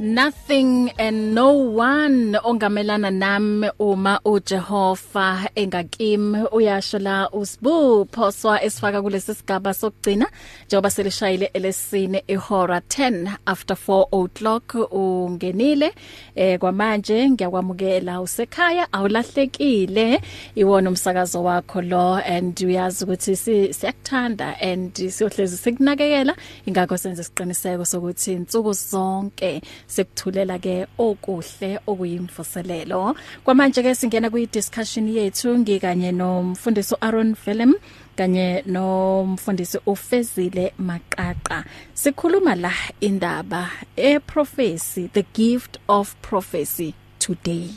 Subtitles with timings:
[0.00, 9.34] Nothing and no one ongamelana nami uma uJehova engakimi uyasho la usibu phoswa esifaka kulesi
[9.34, 10.26] sigaba sokugcina
[10.66, 15.94] njengoba selishayile elesine ihora 10 after 4 o'clock ungenile.
[16.34, 20.20] Eh kwamanje ngiyakwamukela usekhaya awulahlekile.
[20.54, 26.36] Iwona umsakazo wakho lo and uyazi ukuthi siyakuthanda and siyohlezi sikunakekela.
[26.66, 29.62] Ingakho senze isiqiniseko sokuthi insuku zonke
[29.94, 33.02] sekuthulela ke okuhle okuyimvuselelo.
[33.44, 37.74] Kwamanje ke singena kwi discussion yethu ngikanye nomfundisi Aaron Velem
[38.16, 41.64] kanye nomfundisi uFezile Maqaqa.
[41.94, 47.70] Sikhuluma la indaba e prophecy the gift of prophecy today.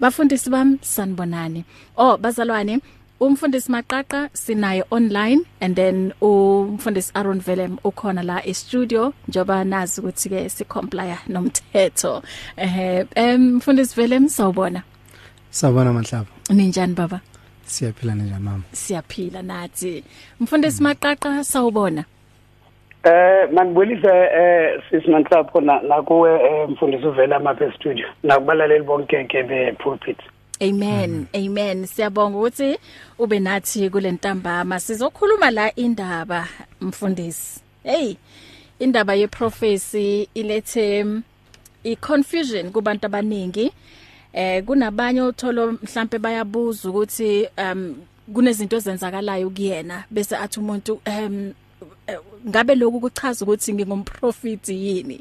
[0.00, 1.64] Bafundisi bami sanibonani.
[1.96, 2.80] Oh bazalwane
[3.20, 10.00] umfundisi Maqaqa sinaye online and then umfundisi Aaron Velem ukhona la e studio njoba nazi
[10.00, 12.22] ukuthi ke si comply nomthetho
[12.56, 14.82] eh umfundisi Velem sawubona.
[15.50, 16.26] Sawubona Mahlaba.
[16.50, 17.20] Ninjani baba?
[17.64, 18.62] Siyaphila njani mama?
[18.72, 20.04] Siyaphila nathi.
[20.40, 22.04] Mfundisi Maqaqa sawubona.
[23.04, 30.18] Eh manibulise eh sisinanhlapho na kuwe mfundisi uvela mapha studio nakubalaleli bonke ke be pulpit
[30.62, 31.26] Amen.
[31.34, 31.86] Amen.
[31.86, 32.78] Siyabonga ukuthi
[33.18, 36.48] ube nathi kule ntambama sizokhuluma la indaba
[36.80, 37.60] mfundisi.
[37.84, 38.16] Hey
[38.78, 41.04] indaba ye prophecy ilethe
[41.84, 43.72] i confusion kubantu abaningi.
[44.32, 47.96] Eh kunabanye otholo mhlambe bayabuza ukuthi um
[48.34, 51.52] kunezinto ezenzakalayo kuyena bese athi umuntu um
[52.48, 55.20] ngabe lokhu kuchaza ukuthi ngingumprofiti yini?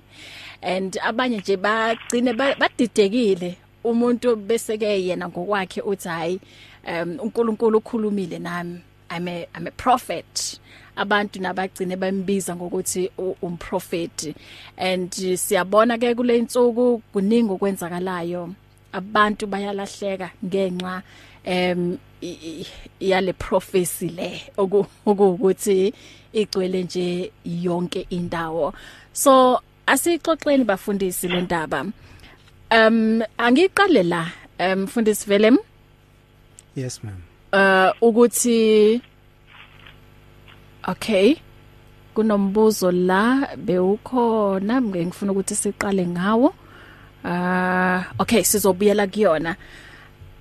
[0.61, 3.57] And abanye nje bagcine badidekile.
[3.85, 6.39] Umuntu bese ke yena ngokwakhe uthi hayi
[6.87, 8.81] um uNkulunkulu ukhulumile nami.
[9.09, 10.59] I'm a I'm a prophet.
[10.97, 14.35] Abantu nabagcine bambiza ngokuthi umprofeti.
[14.77, 18.55] And siyabona ke kule insuku kuningi okwenzakalayo.
[18.93, 21.03] Abantu bayalahleka ngenxa
[21.43, 21.97] em
[22.99, 25.93] yale prophecy le okuwukuthi
[26.33, 28.73] igcwele nje yonke indawo.
[29.13, 31.85] So asixoxeni bafundisi le ndaba.
[32.71, 34.25] Um angiqale la
[34.59, 35.57] um mfundisi Velem
[36.75, 37.21] Yes ma'am.
[37.53, 39.01] Uh ukuthi
[40.87, 41.35] Okay
[42.15, 46.53] kunombuzo la bewukhona ngifuna ukuthi siqale ngawo.
[47.23, 49.55] Uh okay sizobuyela kuyona.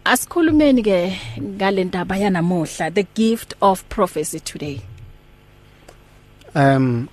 [0.05, 4.81] Asikhulumeni ke ngale ndaba yanamuhla the gift of prophecy today?
[6.55, 7.09] Um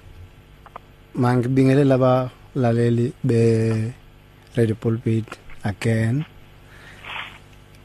[1.16, 3.94] mangibingelela abalaleli be
[4.56, 6.26] Radio Pulpit again.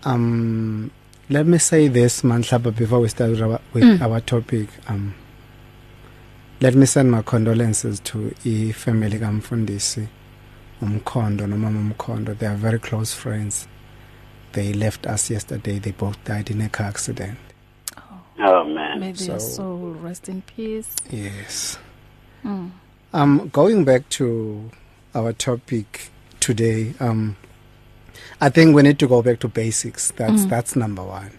[0.05, 0.91] Um,
[1.29, 4.01] let me say this, Manhlaba, before we start our, with mm.
[4.01, 4.69] our topic.
[4.89, 5.15] Um,
[6.61, 10.09] let me send my condolences to the family kaMfundisi
[10.83, 12.39] umkhondo nomama umkhondo.
[12.39, 13.69] They are very close friends.
[14.53, 15.79] They left us yesterday.
[15.79, 17.39] They both died in a car accident.
[17.97, 19.01] Oh, oh man.
[19.01, 20.95] May their so, soul rest in peace.
[21.11, 21.79] Yes.
[22.45, 22.71] Mm.
[23.13, 24.71] Um, going back to
[25.15, 26.11] our topic
[26.47, 27.37] today um
[28.41, 30.11] I think we need to go back to basics.
[30.13, 30.51] That's mm.
[30.51, 31.31] that's number 1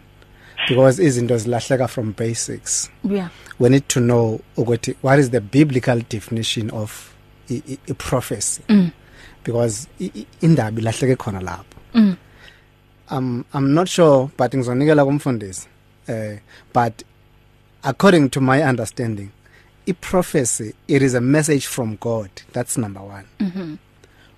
[0.68, 2.90] because izinto zilahleka from basics.
[3.04, 3.30] Yeah.
[3.60, 7.14] We need to know ukuthi what is the biblical definition of
[7.50, 8.64] i, i, i prophecy?
[8.68, 8.92] Mm.
[9.44, 9.88] because
[10.42, 11.64] indaba ilahleke khona lapho.
[11.94, 12.18] Mm.
[13.10, 15.68] um i'm not sure but ngizonikela kumfundisi
[16.08, 16.40] eh
[16.74, 17.04] but
[17.84, 19.30] according to my understanding
[19.88, 22.30] i prophecy it is a message from god.
[22.54, 23.78] That's number 1 mhm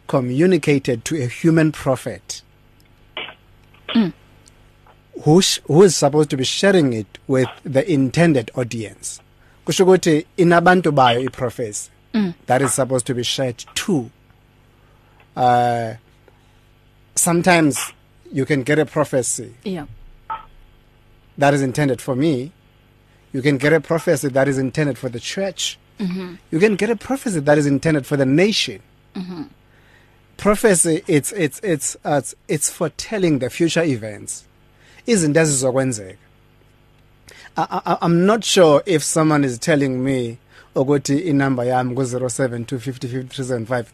[0.09, 2.42] communicated to a human prophet.
[3.96, 4.14] Mm.
[5.24, 9.20] who who is supposed to be sharing it with the intended audience.
[9.66, 12.34] Kusho ukuthi inabantu bayo iprofesi mm.
[12.46, 14.09] that is supposed to be shared to.
[15.36, 15.94] Uh
[17.16, 17.94] sometimes
[18.31, 19.86] you can get a prophecy yeah.
[21.38, 22.52] that is intended for me.
[23.34, 25.78] You can get a prophecy that is intended for the church.
[26.00, 28.82] Mhm you can get a prophecy that is intended for the nation.
[29.16, 29.50] Mhm
[30.40, 34.46] prophecy it's it's it's uh, it's foretelling the future events.
[35.08, 36.18] Izinto ezizokwenzeka
[37.58, 40.38] I'm not sure if someone is telling me
[40.76, 43.86] ukuthi inumber yami ku 072505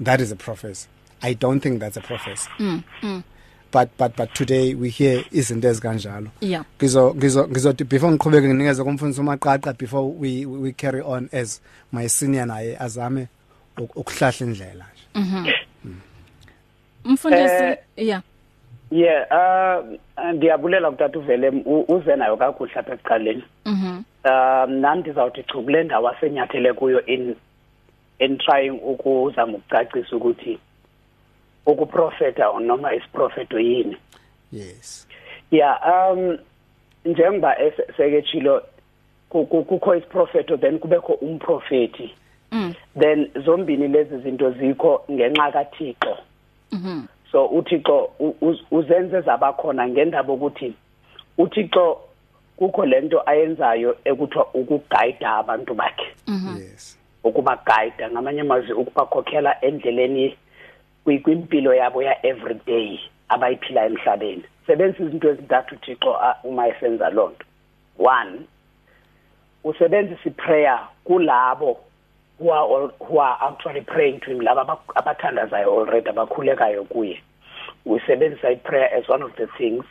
[0.00, 0.88] that is a prophecy
[1.22, 3.24] I don't think that's a prophecy mm, mm.
[3.70, 6.64] but but but today we hear izinto ezikanjalo yeah.
[6.78, 11.60] Ngizo ngizo ngizothi before ngiqhubeke nginikeze kumfundisi umaqaqa before we we carry on as
[11.92, 13.28] my senior naye azame
[13.76, 15.46] ukuhlahla indlela mhm
[17.12, 18.22] mfundisi yeah
[18.90, 19.84] yeah uh
[20.32, 21.48] ndiyabulela kutata uvele
[21.88, 24.02] uze nayo kakuhle apha ekuqaleni Mhm.
[24.24, 27.34] um nami ndizawuthi chu kule ndawo asenyathele kuyo in
[28.18, 30.58] in trying ukuzama ukucacisa ukuthi
[31.66, 33.96] ukuprofeta noma isiprofeto yini.
[34.52, 35.08] Yes.
[35.50, 35.78] Yeah
[36.12, 36.38] um
[37.04, 37.56] njengoba
[39.28, 42.14] ku- ku- kukho isiprofeto then kubekho umprofeti
[42.52, 42.74] Mm.
[42.98, 46.16] then zombini lezi zinto zikho ngenxa kaThixo.
[46.72, 47.06] Mhm.
[47.32, 48.10] so uThixo
[48.70, 50.74] uzenze zabakhona ngendaba ukuthi
[51.38, 52.00] uThixo
[52.56, 56.06] kukho lento ayenzayo ekuthiwa ukuguide abantu bakhe.
[56.58, 56.98] Yes.
[57.24, 60.36] Ukuba guide ngamanye amazwi ukubakhokhela endleleni
[61.04, 62.98] kwi- kwimpilo yabo ya everyday
[63.28, 64.44] abayiphila emhlabeni.
[64.66, 67.44] Sebenzisa izinto ezintathu uThixo uma esenza lonto
[67.98, 68.40] one
[69.64, 71.80] usebenzisa iprayer kulabo
[72.38, 77.20] who are, all, who are actually praying to him laba aba- abathandazayo already abakhulekayo kuye.
[77.86, 79.84] Usebenzisa iprayer as one of the things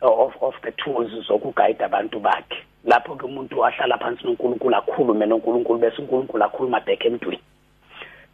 [0.00, 2.56] of of the tools zokuguide abantu bakhe.
[2.84, 7.40] Lapho ke umuntu ahlala phansi noNkulunkulu akhulume noNkulunkulu bese uNkulunkulu akhuluma back emntwini.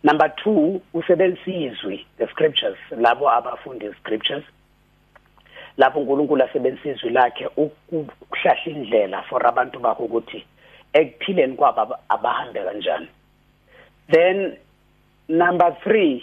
[0.03, 4.45] Number 2 usebenzisa izwi the scriptures labo abafunda scriptures.
[5.77, 10.45] Lapho uNkulunkulu asebenzisa izwi lakhe ukuhlahla indlela for abantu bakho ukuthi
[10.93, 13.09] ekuphileni kwabo aba- abahambe kanjani
[14.11, 14.57] then
[15.29, 16.23] number 3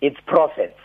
[0.00, 0.78] it's prophets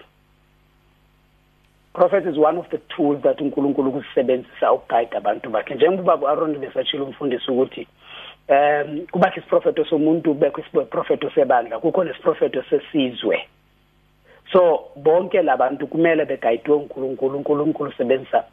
[1.97, 5.75] prophet is one of the tools that uNkulunkulu kusebenzisa ukuguide abantu bakhe.
[5.75, 7.87] Njengoba uAaron besatshilo umfundisi ukuthi
[8.49, 13.47] um kuba isiprofeto somuntu bekho isiprofeto sebandla kukho nesiprofeto sesizwe.
[14.51, 18.43] So bonke labantu kumele beguidiwe uNkulunkulu uNkulunkulu sebenzisa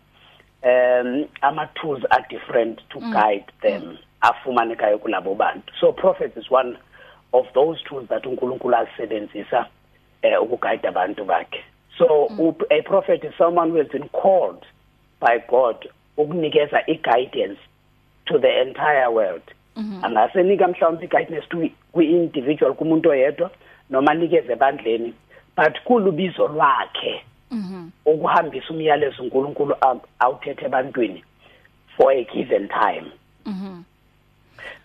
[0.62, 5.72] um ama tools are different to guide them afumanekayo kulabo bantu.
[5.80, 6.78] So prophet is one
[7.34, 9.66] of those tools that uNkulunkulu asebenzisa
[10.22, 11.64] eh ukuguide abantu bakhe.
[11.98, 12.06] So
[12.48, 14.62] up- a prophet is someone who has been called
[15.20, 17.58] by God ukunikeza i-guidance
[18.26, 19.42] to the entire world.
[20.02, 23.50] Angasenika mhlawumbe i-guidance to kwi-individual kumuntu oyedwa
[23.90, 25.14] noma anikeze ebandleni
[25.56, 27.88] but kulubizo lwakhe Mhm.
[28.06, 31.24] ukuhambisa umyalezo uNkulunkulu aw- awuthethe ebantwini
[31.96, 33.06] for a given time.
[33.46, 33.82] Mhm.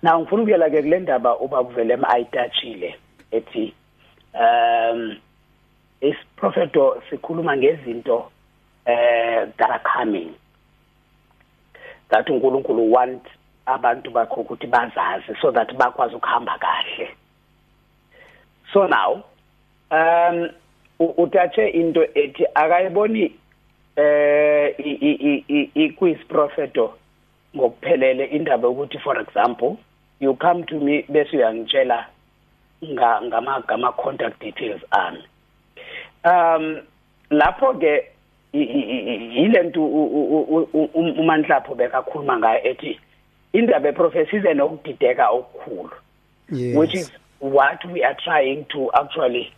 [0.04, 2.96] Now ngifuna ukuyela ke kule ndaba ubabuvele ayitachile
[3.32, 3.74] ethi
[4.34, 5.16] um
[6.02, 8.32] isiprofeto sikhuluma ngezinto
[8.86, 10.34] eh that are coming
[12.10, 13.24] that uNkulunkulu want
[13.66, 17.10] abantu bakho ukuthi bazazi so that bakwazi ukuhamba kahle
[18.74, 19.24] so now
[19.92, 20.50] um
[21.00, 23.36] u- utatshe into ethi akayiboni
[23.96, 26.00] eh i-
[27.56, 29.78] ngokuphelele indaba ukuthi for example
[30.20, 32.06] you come to me bese uyangitshela
[32.86, 35.24] nga ngama ngama contact details ami.
[36.24, 36.82] Um
[37.32, 38.12] lapho ke
[38.54, 39.82] yilento
[40.94, 43.00] umanhlapho bekakhuluma ngayo ethi
[43.54, 45.96] indaba eprofesi ize nokudideka okukhulu.
[46.50, 49.52] Which is what we are trying to actually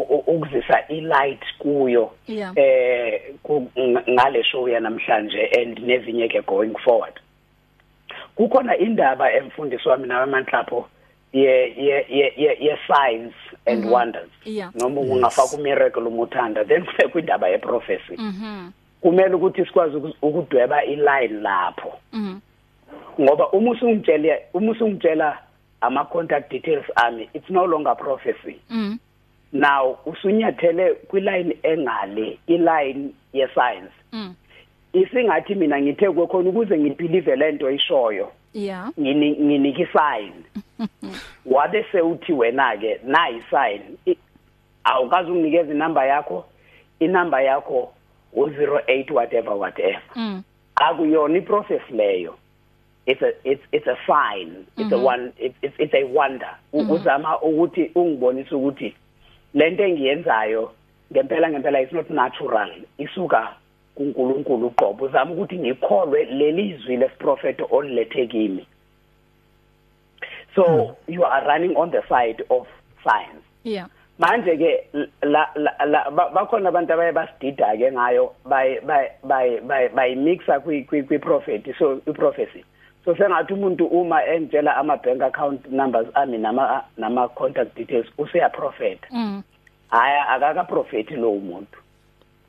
[0.00, 2.52] ukuzisa ilight kuyo Yeah.
[2.56, 7.20] eh ku- ng- ngale show yanamhlanje and nezinye ke going forward
[8.34, 10.88] kukhona indaba emfundisi wami namanhlapho
[11.32, 13.32] ye ye ye ye- ye signs
[13.66, 14.70] and wonders Yeah.
[14.74, 18.70] noma ungafaka umiracle umuthanda then kubekho indaba ye prophecy Mhm.
[19.00, 22.38] kumele ukuthi sikwazi uku- ukudweba iline lapho Mhm.
[23.20, 25.38] ngoba uma usungitshela uma usungitshela
[25.80, 28.96] ama contact details ami it's no longer prophecy Mhm.
[29.52, 34.32] Now usunyathele kwiline engale iline ye science Mhm.
[34.92, 38.90] isingathi mina ngithe kukhona ukuze ngibelieve lento ishoyo Yeah.
[39.00, 40.32] ngini- nginika isign.
[41.46, 44.16] Wabe sewuthi wena ke na isign I-
[44.84, 46.44] awukazi unginikeza inamba yakho
[47.00, 47.92] inamba yakho
[48.36, 50.00] u08 whatever whatever.
[50.16, 50.40] Mhm.
[50.76, 52.34] akuyona iprocess leyo.
[53.06, 54.66] It's a it's it's a sign.
[54.76, 56.56] It's a one it's it's, it's a wonder.
[56.72, 58.94] U- uzama ukuthi ungibonise ukuthi
[59.56, 60.70] lento engiyenzayo
[61.12, 62.70] ngempela ngempela it's not natural.
[62.98, 63.56] Isuka
[63.96, 68.66] kuNkulunkulu uqobo uzama ukuthi ngikholwe leli izwi lesiprofeto olilethe kimi.
[70.54, 72.66] So you are running on the side of
[73.04, 73.42] science.
[73.64, 73.86] Yeah.
[74.18, 74.70] manje ke
[75.22, 80.56] la la- la ba- bakhona abantu abaye basidida ke ngayo bay bay bay bay bayimixa
[80.64, 82.64] kwi kwi kwi prophet so i prophecy
[83.06, 88.48] so sengathi umuntu uma engitshela ama bank account numbers ami nama nama contact details useya
[88.50, 89.42] prophet Mhm.
[89.90, 91.78] haya akaka prophet lo umuntu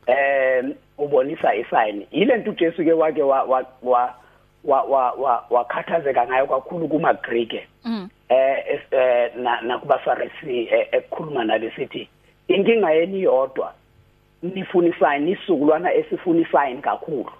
[0.07, 2.05] em ubonisa isign.
[2.11, 4.15] Yilento uJesu ke wake wa wa wa
[4.63, 7.53] wa wa- wa wakhathazeka ngayo kakhulu kuma Greek
[7.85, 8.07] Mhm.
[8.29, 12.09] eh es- eh na nakubafarisi eh, ekukhuluma nalesithi
[12.47, 13.73] inkinga yeni yodwa
[14.43, 17.31] nifuna isign isizukulwana esifuna isign kakhulu.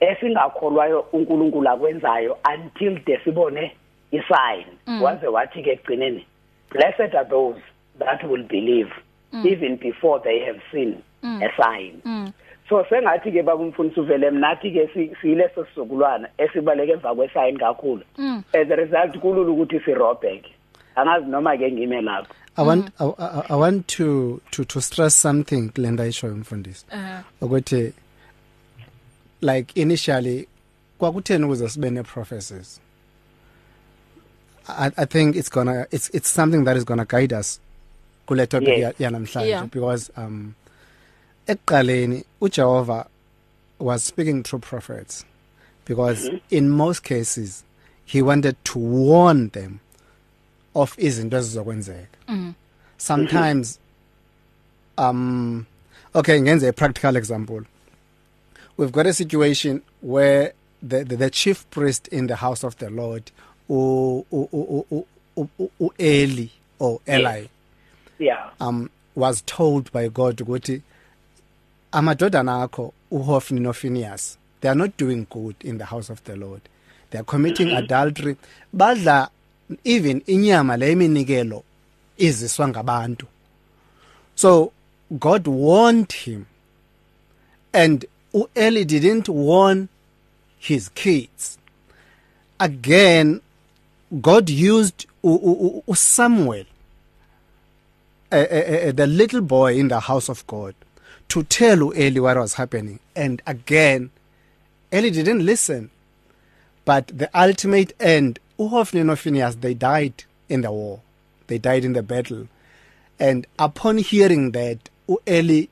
[0.00, 3.72] Esingakholwayo uNkulunkulu akwenzayo until de sibone
[4.12, 4.66] isign.
[5.02, 6.24] Waze wathi ke egcineni
[6.70, 7.60] blessed are those
[7.98, 8.90] that will believe
[9.44, 12.32] even before they have seen a sign.
[12.68, 14.88] So sengathi ke baba umfundisi uvele mnathi ke
[15.20, 18.02] siyileso sizukulwana esibaleke emva kwesign kakhulu.
[18.52, 20.52] As a result kulula ukuthi sirobhe ke.
[20.96, 22.34] Angazi noma ke ngime lapho.
[22.56, 23.14] I want mm.
[23.18, 26.86] I, I, I want to to to stress something Glenda isho umfundisi
[27.40, 27.92] ukuthi
[29.40, 30.48] like initially
[30.98, 32.80] kwakutheni ukuze sibe ne prophecies
[34.68, 37.60] I I think it's gonna it's it's something that is gonna guide us
[38.26, 38.94] kule topic yes.
[38.98, 39.66] yanamhlanje yeah.
[39.66, 40.54] because um
[41.46, 43.06] ekuqaleni uJehova
[43.78, 45.24] was speaking through prophets
[45.86, 46.56] because mm -hmm.
[46.56, 47.64] in most cases
[48.04, 49.78] he wanted to warn them
[50.74, 52.54] of izinto ezizokwenzeka mm.
[52.96, 53.78] sometimes
[54.98, 55.64] um
[56.14, 57.62] okay ngenze a practical example
[58.78, 62.88] we've got a situation where the the, the chief priest in the house of the
[62.90, 63.30] Lord
[63.68, 65.06] u u u
[65.80, 66.46] u Eli
[66.78, 67.46] or Eli
[68.18, 68.50] yeah.
[68.60, 70.82] um was told by God ukuthi
[71.92, 76.62] amadodana akho uHofni noPhinias they are not doing good in the house of the Lord.
[77.10, 77.84] They are committing mm -hmm.
[77.84, 78.36] adultery.
[78.72, 79.30] Badla
[79.84, 81.62] even inyama leminikelo
[82.16, 83.26] iziswa ngabantu.
[84.34, 84.72] So
[85.10, 86.44] God warned him
[87.72, 89.88] and uEli didn't warn
[90.58, 91.58] his kids.
[92.60, 93.40] Again
[94.20, 96.66] God used uSamuel
[98.30, 100.74] the little boy in the house of God
[101.28, 103.00] to tell uEli what was happening.
[103.14, 104.10] And again
[104.92, 105.90] Eli didn't listen.
[106.84, 111.00] But the ultimate end uHofni and Phineas they died in the war.
[111.46, 112.48] They died in the battle.
[113.18, 115.68] And upon hearing that uEli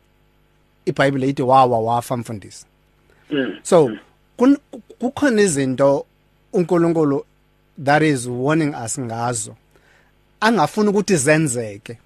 [0.86, 2.66] iBhayibheli lithi wawa wafa mfundisi
[3.30, 3.58] mm.
[3.62, 3.90] so
[4.98, 6.06] kukhona izinto
[6.52, 7.24] uNkulunkulu
[7.84, 9.56] that is warning us ngazo
[10.40, 11.98] angafuni ukuthi zenzeke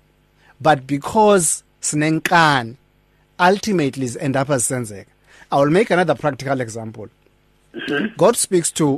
[0.61, 2.77] but because sinenkani
[3.51, 5.11] ultimately is end up as senzeka
[5.51, 7.09] i will make another practical example.
[7.75, 8.17] Mm -hmm.
[8.17, 8.95] god speaks to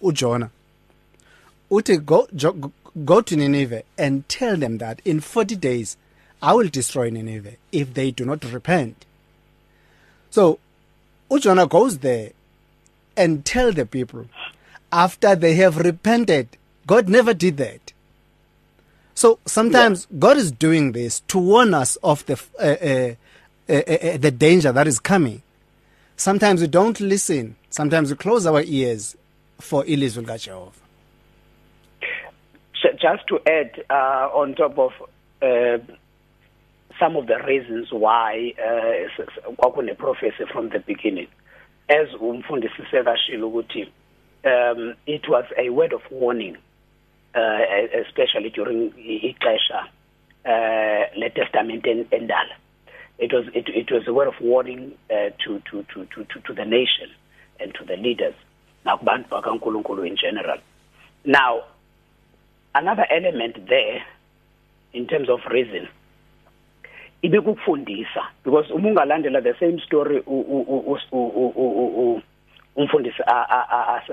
[0.00, 0.48] uJona
[1.70, 2.28] uthi go,
[2.96, 5.96] go to Nineveh and tell them that in 40 days
[6.42, 9.06] I will destroy Nineveh if they do not repent.
[10.32, 10.58] So
[11.30, 12.32] uJona goes there
[13.16, 14.26] and tell the people
[14.90, 16.48] after they have repented
[16.86, 17.92] God never did that
[19.14, 20.18] so sometimes yeah.
[20.18, 23.14] God is doing this to warn us of the uh, uh,
[23.68, 25.42] uh, uh, the danger that is coming.
[26.16, 27.56] Sometimes we don't listen.
[27.70, 29.16] Sometimes we close our ears
[29.60, 30.72] for ilizwi kaJehova.
[33.00, 34.92] Just to add uh, on top of
[35.40, 35.78] uh,
[36.98, 38.54] some of the reasons why
[39.58, 41.28] kwakune prophecy from the beginning.
[41.88, 43.88] As umfundisi sekashilo ukuthi
[44.44, 46.56] um it was a word of warning
[47.34, 47.58] uh,
[48.06, 49.88] especially during ixesha
[50.44, 52.54] uh le testament endala.
[53.18, 56.40] It was it, it was a word of warning uh, to, to to to to
[56.40, 57.10] to the nation
[57.60, 58.34] and to the leaders
[58.84, 60.58] nakubantu bakaNkulunkulu in general.
[61.24, 61.64] Now
[62.74, 64.02] another element there
[64.92, 65.88] in terms of reason
[67.22, 70.22] ibe kukufundisa because uma ungalandela the same story
[72.76, 73.22] umfundisi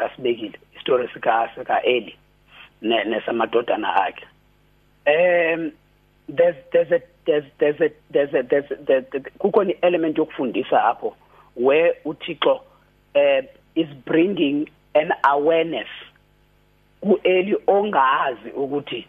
[0.02, 2.16] asibekile story sika sika Eli
[2.82, 4.26] nesamadodana akhe.
[5.06, 5.72] Um
[6.28, 8.70] there's there's a there's there's a there's a there's
[9.12, 11.16] the kukhona element yokufundisa apho
[11.56, 12.62] where uThixo
[13.16, 13.42] uh,
[13.76, 15.88] is bringing an awareness
[17.02, 19.08] kueli ongazi ukuthi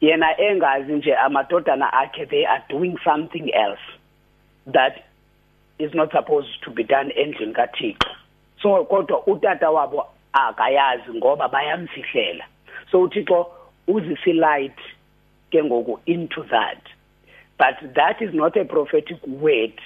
[0.00, 3.80] yena engazi nje amadodana akhe they are doing something else
[4.66, 5.04] that
[5.78, 8.10] is not supposed to be done endlini kaThixo.
[8.62, 12.44] So kodwa utata wabo akayazi ngoba bayamfihlela.
[12.90, 13.46] So uThixo
[13.88, 14.78] uzisi light
[15.50, 16.82] ke ngoku into that.
[17.58, 19.80] But that is not a prophetic word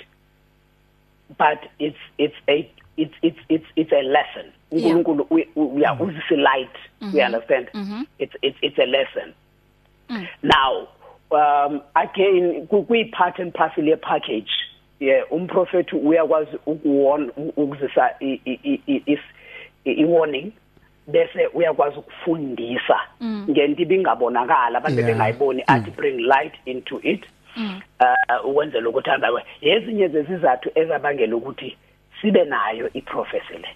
[1.39, 4.53] but it's it's a it's it's it's it's a lesson.
[4.71, 5.27] uNkulunkulu
[5.57, 7.35] uya uzisi light we mm-hmm.
[7.35, 7.69] understand?
[7.75, 8.03] Mm-hmm.
[8.19, 9.35] it's it's it's a lesson.
[10.11, 10.27] Mm.
[10.43, 10.89] now
[11.31, 14.51] um again kuyi part and parcel ye package
[15.01, 18.11] yeah umprofeti uyakwazi ukuwona ukuzisa
[19.85, 20.53] i warning
[21.07, 23.47] bese uyakwazi ukufundisa Mm.
[23.51, 25.11] ngento ibingabonakala abantu Yeah.
[25.11, 27.25] bengayiboni athi bring light into it
[27.57, 27.81] Mm.
[28.01, 31.77] uh ukwenzela ukuthi angawe ezinye zezizathu ezabangela ukuthi
[32.21, 33.69] sibe nayo iprofessy le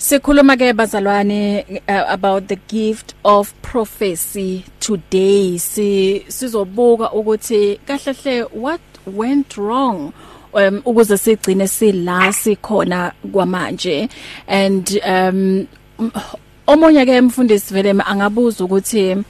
[0.00, 5.58] Sikhuluma ke bazalwane uh, about the gift of prophecy today.
[5.58, 10.14] Si sizobuka ukuthi kahle hle what went wrong
[10.54, 14.08] um ukuze sigcine sila sikhona kwamanje?
[14.48, 15.68] And um
[16.66, 19.22] omunye ke mfundisi vele angabuza ukuthi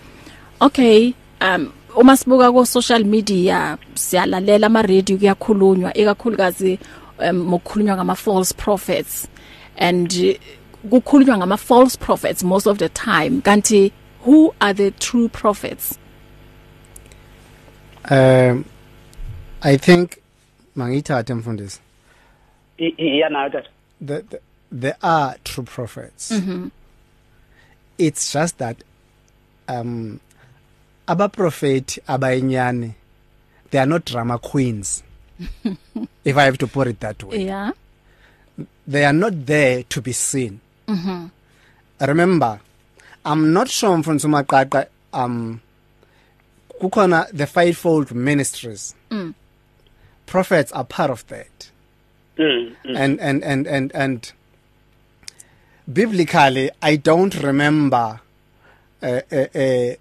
[0.61, 6.79] okay um uma sibuka ku social media siyalalela ama radio kuyakhulunywa ikakhulukazi
[7.19, 9.27] um mokukhulunywa ngama false prophets.
[9.77, 10.39] And
[10.90, 13.92] kukhulunywa ngama false prophets most of the time kanti
[14.25, 15.99] who are the true prophets?
[18.10, 18.64] Um
[19.62, 20.18] i think
[20.76, 21.80] mangithathe mfundisi.
[22.99, 23.68] Yana that
[24.00, 24.40] the, the
[24.72, 26.30] there are true prophets.
[26.32, 26.70] Mhm
[28.00, 28.76] it's just that
[29.68, 30.20] um
[31.06, 32.94] abaprofeti abayinyani
[33.70, 35.02] they are not drama queens
[36.25, 37.44] if i have to put it that way.
[37.44, 37.72] Yeah.
[38.87, 40.60] They are not there to be seen.
[40.90, 41.30] Mhm
[42.00, 42.61] remember
[43.25, 45.61] i'm not sure mfundisi maqaqa um
[46.80, 48.94] kukhona the fivefold ministries.
[49.11, 49.35] Mm.
[50.26, 51.70] prophets are part of that.
[52.38, 52.97] Mm, mm.
[52.97, 54.32] and and and and and
[55.92, 58.20] biblically i don't remember
[59.02, 59.94] eh uh, eh uh, uh,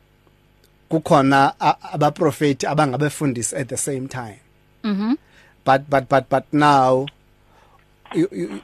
[0.89, 1.53] kukhona
[1.95, 4.39] abaprofeti abangabefundisi at the same time.
[4.83, 5.17] Mhm
[5.65, 7.05] but but but but now
[8.15, 8.61] you, you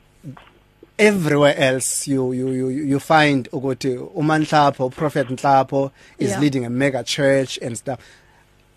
[0.98, 6.40] everywhere else you you you you find ukuthi umanhlapho prophet Nhlapho is Yeah.
[6.42, 8.00] leading a mega church and stuff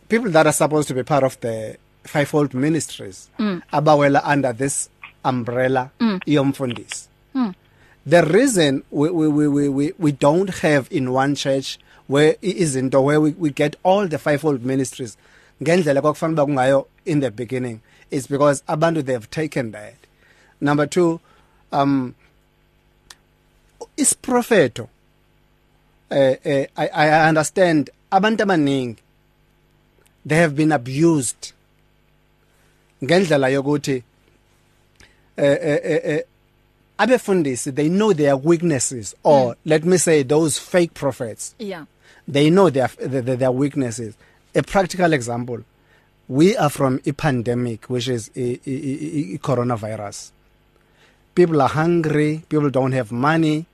[0.08, 3.62] people that are supposed to be part of the fivefold ministries Mm.
[3.72, 4.88] abawela under this
[5.24, 6.20] umbrella Mm.
[6.26, 7.54] yomfundisi Mm.
[8.06, 13.20] the reason we we we we we, don't have in one church where izinto where
[13.20, 15.16] we, we get all the fivefold ministries
[15.62, 19.94] ngendlela kwakufanele kungayo in the beginning is because abantu they have taken that
[20.60, 21.20] number 2
[21.72, 22.14] um
[23.96, 24.88] isiprofeto
[26.10, 28.96] eh eh I, I understand abantu abaningi
[30.26, 31.52] they have been abused.
[33.02, 34.02] Ngendlela yokuthi
[35.36, 36.22] eh eh eh, eh
[36.98, 39.56] abefundisi they know their weaknesses or mm.
[39.64, 41.54] let me say those fake prophets.
[41.58, 41.84] Yeah.
[42.26, 44.14] They know their their, their weaknesses.
[44.54, 45.64] A practical example
[46.28, 50.32] we are from a pandemic which is a, a, a, a coronavirus.
[51.38, 53.64] People are hungry people don't have money.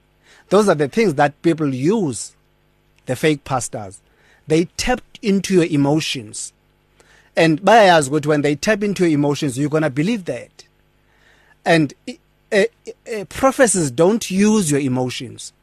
[0.50, 2.36] Those are the things that people use
[3.06, 4.02] the fake pastors
[4.46, 6.52] they tap into your emotions.
[7.34, 10.64] And bayazi ukuthi when they tap into your emotions you're going to believe that.
[11.64, 12.12] And uh,
[12.52, 15.54] uh, prophecies don't use your emotions.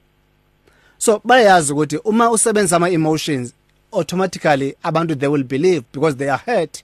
[0.97, 3.53] So bayazi ukuthi uma usebenza ama emotions
[3.93, 6.81] automatically abantu they will believe because they are hurt.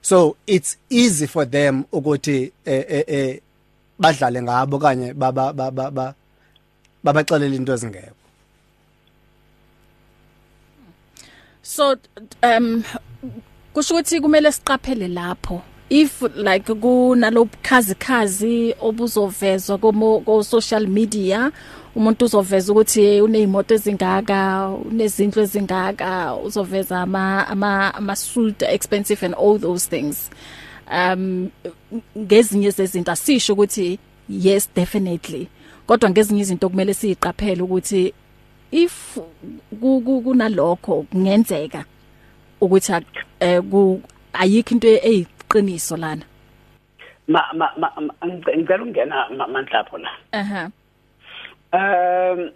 [0.00, 3.40] So it's easy for them ukuthi eh eh
[4.02, 6.14] badlale ngabo kanye baba baba
[7.04, 8.14] babaxelela into ezingekho.
[11.62, 11.96] So
[12.42, 12.84] um
[13.74, 15.62] kusho ukuthi kumele siqaphele lapho.
[15.88, 21.52] If like kunalobukhazi khazi obuzovezwa ko social media
[21.94, 29.58] umuntu uzoveza ukuthi unezimoto ezingaka unezindlu ezingaka uzoveza ama ama ama suit expensive and all
[29.58, 30.30] those things.
[30.92, 31.50] Um
[32.18, 35.48] ngezinye zezinto asisho ukuthi yes definitely.
[35.86, 38.14] Kodwa ngezinye izinto kumele siziqaphele ukuthi
[38.70, 39.18] if
[40.24, 41.84] kunalokho kungenzeka
[42.60, 42.92] ukuthi
[43.70, 44.02] ku
[44.32, 46.24] ayikho into eyiqiniso lana.
[47.28, 47.92] Ma ma
[48.26, 50.10] ngicela ukungena manhlapho la.
[50.32, 50.70] Aha.
[51.72, 52.50] Um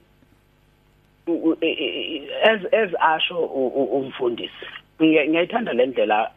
[1.27, 3.38] as as asho
[3.96, 4.66] umfundisi
[5.01, 6.31] ngiyayithanda le ndlela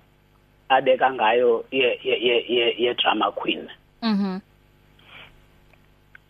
[0.69, 3.67] abeka ngayo ye ye ye drama queen
[4.01, 4.39] mhm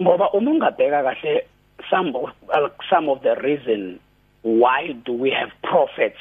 [0.01, 1.43] ngoba uma ungabheka kahle
[1.89, 3.99] some of, uh, some of the reason
[4.43, 6.19] why do we have prophets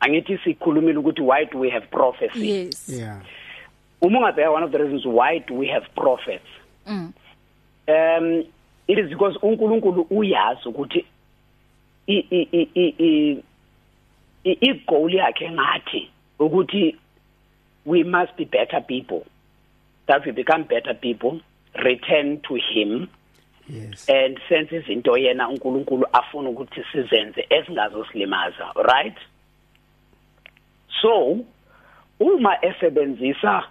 [0.00, 3.20] angithi sikhulumile ukuthi why do we have prophecy yes yeah
[4.00, 6.48] uma ungabheka one of the reasons why do we have prophets
[6.86, 7.12] mm.
[7.88, 8.44] um
[8.88, 11.04] it is because uNkulunkulu uyazi ukuthi
[12.06, 13.42] i i i i
[14.60, 16.96] i goal yakhe ngathi ukuthi
[17.84, 19.26] we must be better people.
[20.06, 21.40] That we become better people
[21.82, 23.08] return to him.
[23.66, 24.06] Yes.
[24.08, 29.16] And sense izinto yena uNkulunkulu afuna ukuthi sizenze esingazo silimaza right?
[31.00, 31.44] So
[32.20, 33.64] uma esebenzisa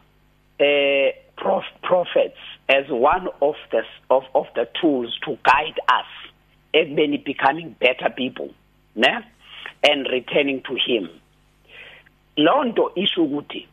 [0.59, 6.31] eh prof, prophets as one of the of of the tools to guide us
[6.73, 8.49] ekubeni becoming better people
[8.95, 9.19] ne?
[9.83, 11.09] And returning to him.
[12.37, 13.67] Lonto isho ukuthi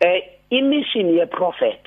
[0.00, 1.86] eh imission ye prophet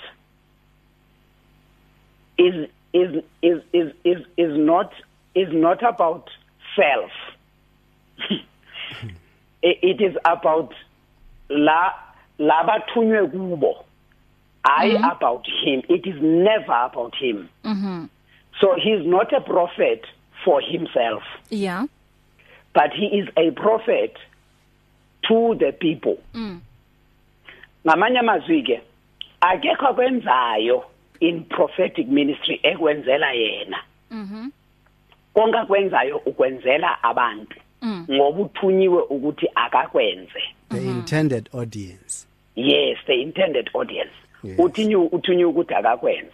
[2.38, 4.91] is is is is is is not
[5.36, 6.30] is not about
[6.76, 7.12] self
[9.63, 10.73] it is about
[11.49, 11.91] la
[12.39, 13.86] labathunywe kubo
[14.63, 15.12] hayi Mhm.
[15.12, 18.10] about him it is never about him Mhm.
[18.60, 20.06] so he's not a prophet
[20.43, 21.86] for himself Yeah.
[22.73, 24.17] but he is a prophet
[25.28, 26.60] to the people Mm.
[27.88, 28.82] Ngamanye amazwi ke
[29.41, 30.84] akekho akwenzayo
[31.19, 33.78] in prophetic ministry ekwenzela yena.
[34.12, 34.50] Mhm.
[35.34, 37.60] konke akwenzayo ukwenzela abantu.
[37.82, 38.06] Mm.
[38.12, 40.41] ngoba uthunyiwe ukuthi akakwenze.
[40.69, 42.28] The intended audience.
[42.56, 44.13] Yes the intended audience.
[44.58, 46.34] Uthinyu uthunyiwe ukuthi akakwenze.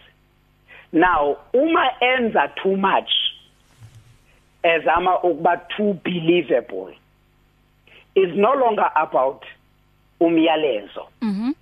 [0.92, 3.10] Now uma enza too much
[4.62, 6.94] ezama ukuba too believable
[8.14, 9.44] is no longer about
[10.20, 11.52] umyalezo Mhm.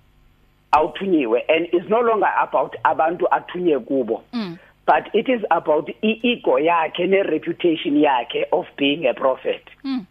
[0.71, 4.57] awuthunyiwe and is no longer about abantu athunye kubo Mm.
[4.87, 10.05] but it is about i-ego yakhe ne-reputation yakhe of being a prophet Mm.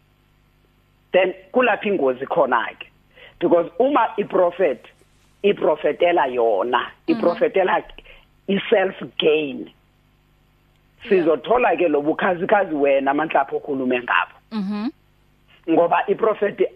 [1.13, 2.87] then kulapho ingozi khona ke
[3.41, 4.85] because uma iprofet
[5.43, 7.83] iprofetela yona iprofetela
[8.49, 9.71] iself gain
[11.09, 14.91] sizothola ke lobukhazikhazi wena manhlapho okhulume ngabo Mhm.
[15.71, 16.67] ngoba iprofeti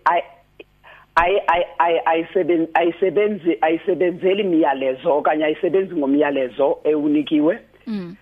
[1.15, 8.17] ay ay ay ay ayisebenzi ayisebenzi ayisebenzeli imiyalezo okanye ayisebenzi ngomyalezo ewunikiwe Mm.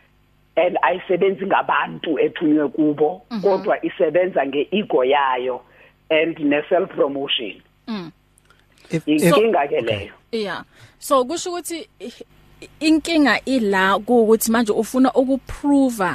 [0.56, 5.60] and ayisebenzi ngabantu ethunywe kubo kodwa isebenza ngeego yayo
[6.10, 7.54] and ne self promotion
[7.88, 8.10] Mm.
[9.06, 10.64] inkinga ke leyo Yeah.
[10.98, 12.24] So kusho ukuthi i-
[12.80, 16.10] inkinga ila ukuthi manje ufuna ukuprove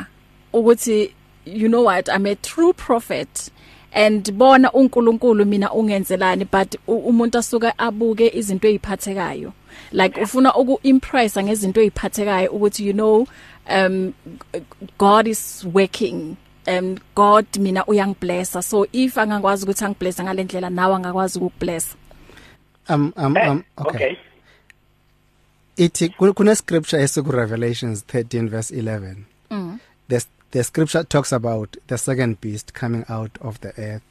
[0.54, 1.14] ukuthi
[1.46, 3.52] you know what I'm a true prophet
[3.96, 9.54] and bona uNkulunkulu mina ungenzelani but u- umuntu asuka abuke izinto eziphathekayo
[9.92, 13.28] like ufuna ukuimpressa ngezinto eziphathekayo ukuthi you know
[13.78, 14.14] um
[14.54, 14.62] g-
[14.98, 16.36] God is working
[16.68, 21.96] um God mina uyangiblessa so if angakwazi ukuthi angiblessa ngalendlela nawe angakwazi ukukublessa
[22.90, 24.16] um um Eh, um okay, okay
[25.78, 29.16] ithi ku- kuna scripture esiku Revelations 13 verse 11
[29.52, 29.80] mm.
[30.10, 30.20] the
[30.56, 34.02] the scripture talks about the second beast coming out of the earth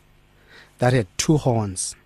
[0.76, 1.96] that had two horns.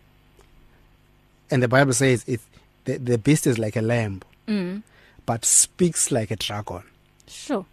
[1.51, 2.40] And the bible says it
[2.85, 4.85] the, the beast is like a lamb Mm.
[5.27, 6.85] but speaks like a dragon.
[7.27, 7.66] Sure.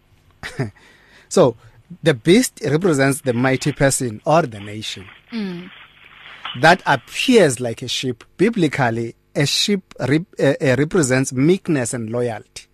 [1.30, 1.56] So
[2.01, 5.69] the beast represents the mighty person or the nation mm.
[6.62, 8.23] that appears like a sheep.
[8.38, 12.65] Biblically a sheep rep, uh, uh, represents meekness and loyalty.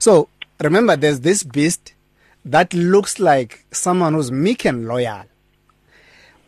[0.00, 0.28] So
[0.60, 1.94] remember there's this beast
[2.44, 5.24] that looks like someone who's meek and loyal.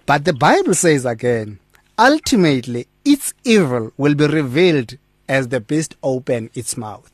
[0.07, 1.59] But the bible says again
[1.99, 4.97] ultimately its evil will be revealed
[5.29, 7.11] as the beast open its mouth.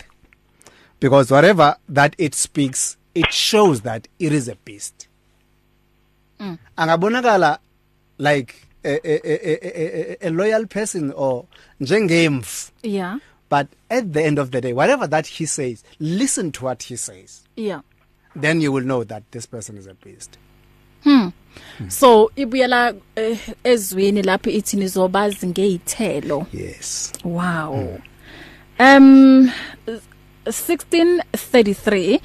[0.99, 5.09] Because whatever that it speaks it shows that it is a beast.
[6.39, 6.59] Mm.
[6.79, 7.59] angabonakala
[8.19, 11.47] like a, a, a, a, loyal person or
[11.81, 13.19] njengemfu yeah.
[13.51, 16.97] But at the end of the day whatever that he says listen to what he
[16.97, 17.43] says.
[17.57, 17.81] Yeah.
[18.37, 20.39] Then you will know that this person is a beast
[21.05, 21.29] hmm.
[21.89, 27.13] So ibuyela eh, ezwini lapho ithi nizobazi ngezithelo yes.
[27.25, 27.99] Wow.
[28.79, 29.51] Um
[30.47, 32.21] 1633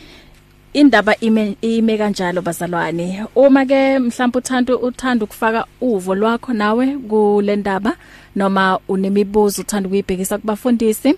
[0.74, 3.26] indaba ime ime kanjalo bazalwane.
[3.36, 7.98] Uma ke mhlawumbe uthanda uthanda ukufaka uvo lwakho nawe kule ndaba
[8.36, 11.16] noma unemibuzo uthanda ukuyibhekisa kubafundisi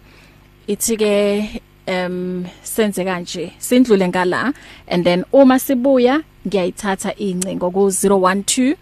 [0.68, 4.54] ithi ke um senze kanje sindlule ngala
[4.88, 8.76] and then uma sibuya ngiyayithatha incingo ku 012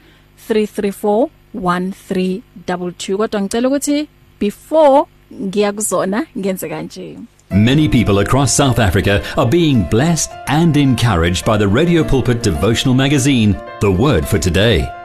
[0.50, 4.08] 334 1322 kodwa ngicela ukuthi
[4.40, 7.18] before ngiyakuzona ngenze kanje
[7.52, 12.96] Many people across South Africa are being blessed and encouraged by the Radio Pulpit devotional
[12.96, 15.05] magazine, The Word for Today.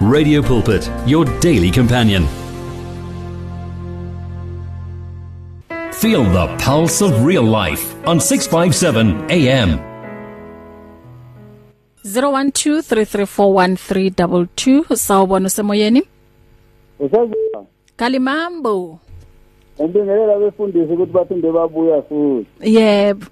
[0.00, 2.26] Radio Pulpit, your daily companion.
[5.92, 9.78] Feel the pulse of real life on 657 AM.
[12.04, 16.02] 0123341322 sawubona usemoyeni
[16.98, 17.64] Usaziwa
[17.96, 18.98] kalimambo
[19.82, 22.46] ngibingelela befundisi ukuthi baphinde babuya futhi.
[22.60, 23.26] yebo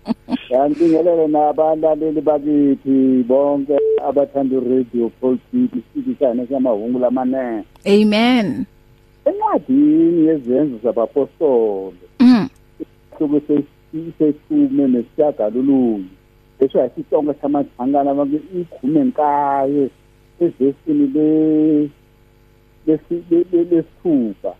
[0.50, 3.76] Yanibingelele nabalaleli bakithi bonke
[4.08, 7.64] abathanda iradio Pulpit isikisane samahungu lamanene.
[7.86, 8.66] Amen.
[9.24, 12.48] Encwadini yezenzo zabapostoli Mm.
[13.18, 16.04] sokuthi iseshume nesishagalolunye.
[16.60, 19.88] Esho yisonke samajangana bonke ikhume nkaye
[20.40, 21.90] ezesini le
[22.86, 24.54] lesi lesithupa.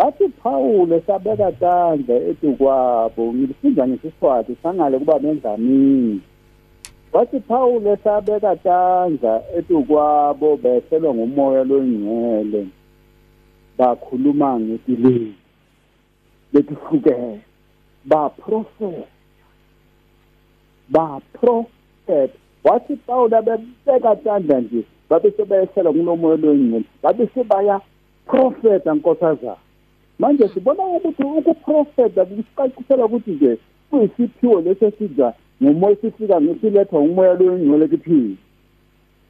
[0.00, 6.20] Bathi Paul esabeka tandla edukwabo ngilifunda ngesiswati sangale kuba bendlamini
[7.12, 12.66] Wathi Paul esabeka tandla edukwabo beselwa ngumoya longcwele.
[13.78, 15.34] Bakhuluma ngetilimi
[16.52, 17.40] letihlukene
[18.04, 19.08] ba prophet
[20.88, 22.30] ba prophet
[22.64, 27.80] wathi Paul abebeka tandla nje babe sebeyesela kulomoya longcwele babe sebaya
[28.26, 29.69] profeta nkosazana.
[30.20, 33.58] Manje sibona ukuthi ukuprofeta kusicacisela ukuthi nje
[33.90, 38.36] kuyisiphiwo lesesiza ngomoya sifika ngesilethwa ngumoya loyingcwele kiphini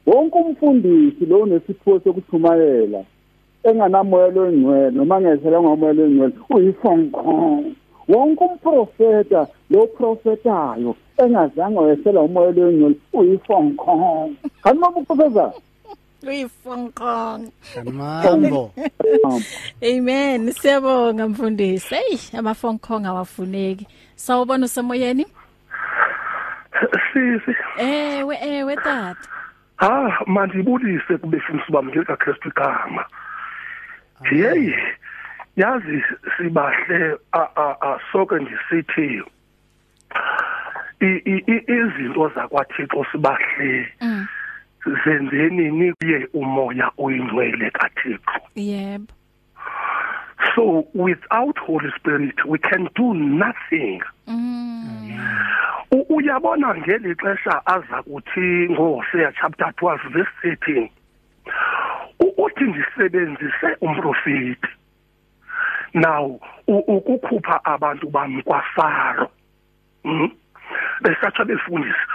[0.05, 3.03] wonke umfundisi lo unesiphiwo sokuchumayela
[3.63, 7.63] enganamoya loyingcwele noma ngesela ngomoya loyingcwele uyifonkong
[8.07, 14.31] wonke umprofeta lo profetayo engazange wesela umoya loyingcwele uyifonkong
[14.63, 15.53] kanti noma uprofesa
[16.27, 17.51] Uyifonkong.
[17.75, 18.73] kanimambo
[19.83, 20.51] Amen.
[20.53, 21.95] Siyabonga mfundisi.
[21.95, 23.87] Hey, amafonkong awafuneki.
[24.15, 25.25] Sawubona usemoyeni?
[27.13, 29.15] sisi Ewe, ewe tata.
[29.77, 33.05] ha mandibulise kubefundisi bami ngelikaKristu igama
[34.23, 34.73] hey
[35.55, 36.03] yazi
[36.37, 39.23] sibahle a a a soke ndisithi
[41.67, 44.27] izinto zakwaThixo sibahle Mm.
[45.05, 48.39] Zenzeni niye umoya oyingcwele kaThixo.
[48.55, 49.13] Yebo.
[50.55, 54.01] so without holy spirit we can do nothing.
[54.27, 55.19] Mm.
[55.91, 60.89] U- uyabona ngeli xesha aza kuthi ngoHosea chapter 12 verse 13
[62.19, 64.67] U- uthi ndisebenzise umprofeti
[65.93, 69.29] now u- ukukhupha abantu bami kwaFaro.
[70.03, 70.27] Mhm
[71.01, 72.05] besatsha befundisa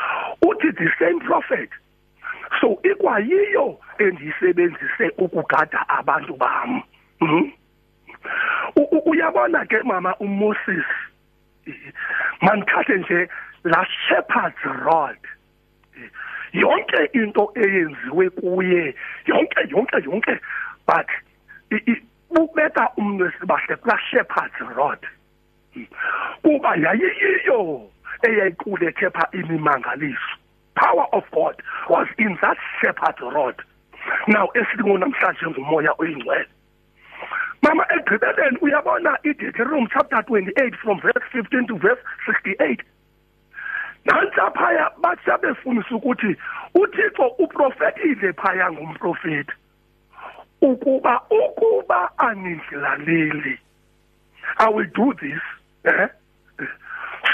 [0.42, 1.70] uthi the same prophet
[2.60, 6.82] so ikwayiyo endiyisebenzise ukugada abantu bami
[7.20, 7.50] mhm
[9.06, 10.84] uyabona ke mama uMoses
[12.42, 13.28] mandithathe nje
[13.64, 15.18] la shepherd's rod.
[16.52, 18.94] Yonke into eyenziwe kuye
[19.26, 20.40] yonke yonke yonke
[20.86, 21.08] but
[22.30, 25.06] ubeka umntu wesibahle kula shepherd's rod.
[26.42, 27.90] Kuba yayiyiyo
[28.22, 30.45] eyayiqulethe pha imimangaliso.
[30.76, 33.56] Power of god was in that shepherd's rod.
[34.28, 36.46] Now esithi ngonamhlanje ngumoya oyingcwele.
[37.62, 42.82] Mama egqibeleni uyabona iDeuteronomy chapter 28 from verse 15 to verse 68
[44.06, 46.36] nansa phaya bathi abefundisa ukuthi
[46.74, 49.52] uThixo uprofetile phaya ngumprofeti
[50.60, 53.58] ukuba ukuba anindlaleli
[54.58, 55.42] i will do this
[55.84, 56.08] eh?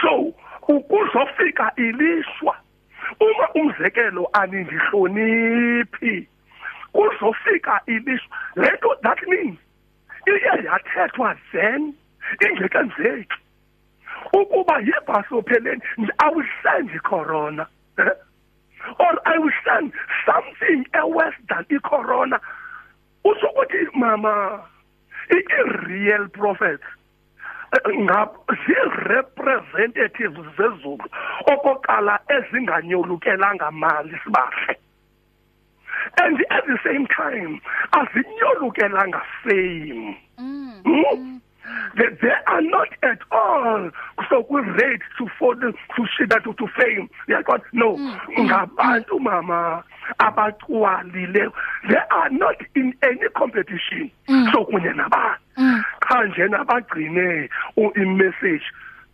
[0.01, 0.35] So
[0.69, 2.57] ukuzofika ilishwa
[3.21, 6.29] uma umzekelo anindihloniphi
[6.93, 9.59] kuzofika ilishwa lento that means
[10.27, 11.95] iye yathethwa then
[12.41, 13.37] ingekenzeki.
[14.33, 15.83] Ukuba yibhaso pheleni
[16.19, 17.67] i will send icorona
[17.99, 18.11] eh?
[18.99, 19.93] or i will send
[20.27, 22.41] something else than icorona
[23.25, 24.63] usokuthi mama
[25.31, 26.85] i-real prophets
[28.67, 31.05] zi-representatives zezulu
[31.53, 34.77] okoqala ezinganyolukelanga mali sibahle.
[36.21, 37.61] And at the same time
[37.93, 40.17] azinyolukelanga fame.
[40.37, 41.39] Hmm?
[41.97, 43.91] They, they are not at all
[44.29, 47.09] so ready to fall to to, to fame.
[47.29, 47.97] They are God no.
[48.37, 49.85] Ngabantu mama.
[50.19, 51.53] Abaqwalileyo
[51.89, 54.11] they are not in any competition.
[54.53, 55.85] So kunye nabantu.
[56.09, 58.63] Cha nje nabagcine u- i-message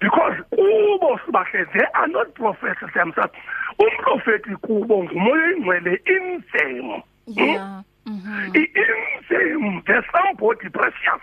[0.01, 3.35] because kubo sibahle they are not prophets themselves
[3.79, 7.83] umprofeti kubo ngumoya oyingcwele in them Yeah.
[8.07, 8.55] Mhm.
[8.55, 11.22] in them there's somebody precious.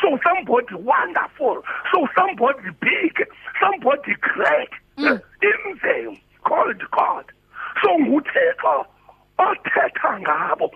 [0.00, 1.62] So somebody wonderful.
[1.92, 3.26] So somebody big.
[3.60, 4.70] Somebody great.
[4.98, 7.24] Uh, in them called god.
[7.82, 8.86] So nguthixo.
[9.50, 10.70] Othetha ngabo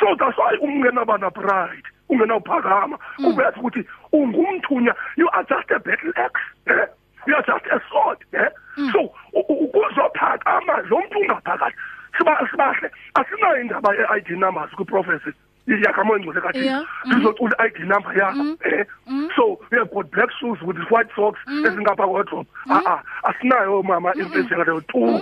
[0.00, 6.12] so that's why ungenabana pride ungenawuphakama kube yathi ukuthi ungumthunya you are just a battle
[6.16, 6.86] axe eh?
[7.26, 8.50] you are just a sword eh?
[8.92, 9.00] so
[9.32, 11.76] u- u- ukuzophakama lo muntu ungaphakathi
[12.18, 15.32] siba sibahle asinayo indaba ye-ID numbers kwi-prophecy
[15.74, 17.14] yakamoya ngcwele kathixo Yeah, mhm.
[17.16, 18.86] sizocula i-ID number yakho eh
[19.36, 24.14] so we have got black shoes with white socks ezingapha kodwa ah ah asinayo mama
[24.14, 25.20] impenjela tu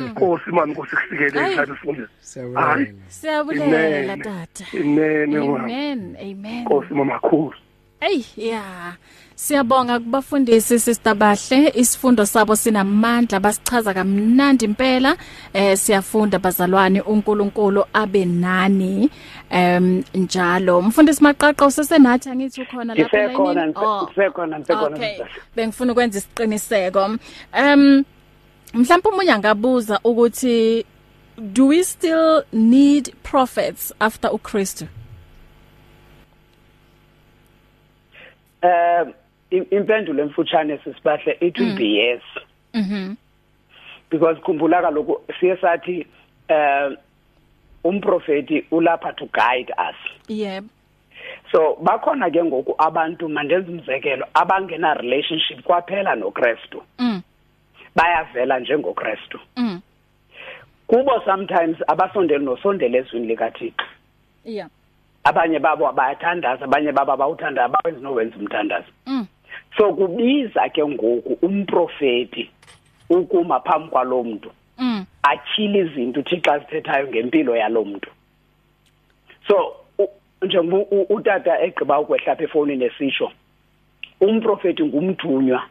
[0.00, 2.86] nkosi mama nkosi kusikelele nathi sifundise Siyabulela.
[3.08, 4.64] siyabulela tata.
[4.76, 5.64] Inene mama.
[5.64, 6.62] Amen amen.
[6.64, 7.54] Nkosi mama khulu
[8.02, 8.94] Ey yeah
[9.34, 11.72] siyabonga kubafundisi sister bahle.
[11.74, 15.16] Isifundo sabo sinamandla basichaza kamnandi impela.
[15.52, 19.10] Eh siyafunda bazalwane uNkulunkulu abe nani.
[19.50, 20.82] Em njalo.
[20.82, 23.86] Mfundisi maqaqa usesenathi angithi ukhona lapha Ngisekhona elayinini?
[23.86, 24.02] Oh.
[24.06, 25.08] ngisekhona ngisekhona Okay.
[25.16, 25.28] sister.
[25.56, 27.10] bengifuna ukwenza isiqiniseko.
[27.52, 28.04] Em
[28.74, 30.84] mhlawumbe umunye angabuza ukuthi
[31.38, 34.86] do we still need prophets after uKristu?
[38.62, 39.06] Eh
[39.50, 42.22] im- impendulo emfutshane sisibahle it will be yes.
[42.74, 43.16] Mhm
[44.10, 46.06] because khumbula kaloku siye sathi
[46.48, 46.90] eh
[47.84, 49.96] umprofeti ulapha to guide us.
[50.28, 50.68] Yebo
[51.52, 56.82] so bakhona ke ngoku abantu mandenza umzekelo abangena relationship kwaphela noKristu.
[56.98, 57.22] Mm.
[57.96, 59.38] Bayavela njengoKristu.
[59.56, 59.80] Mm.
[60.86, 63.86] Kubo sometimes abasondeli nosondele ezwini likaThixo.
[64.44, 64.68] Yeah
[65.24, 68.86] abanye babo bayathandaza abanye babo abawuthanda abawenzi nowenza umthandazo.
[69.06, 69.26] Mm.
[69.76, 72.50] So kubiza ke ngoku umprofeti
[73.10, 75.04] ukuma phambi kwalo muntu mm.
[75.22, 78.10] Atyhile izinto uthixo azithethayo ngempilo yalo muntu
[79.48, 80.08] so u-
[80.46, 83.32] njengoba u- utata egqiba ukwehla apha efowunini esitsho
[84.20, 85.62] umprofeti ngumthunywa.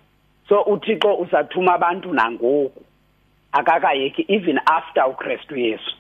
[0.50, 2.84] So uthixo usathuma abantu nangoku.
[3.52, 5.92] Akakayeki even after uKristu Yesu.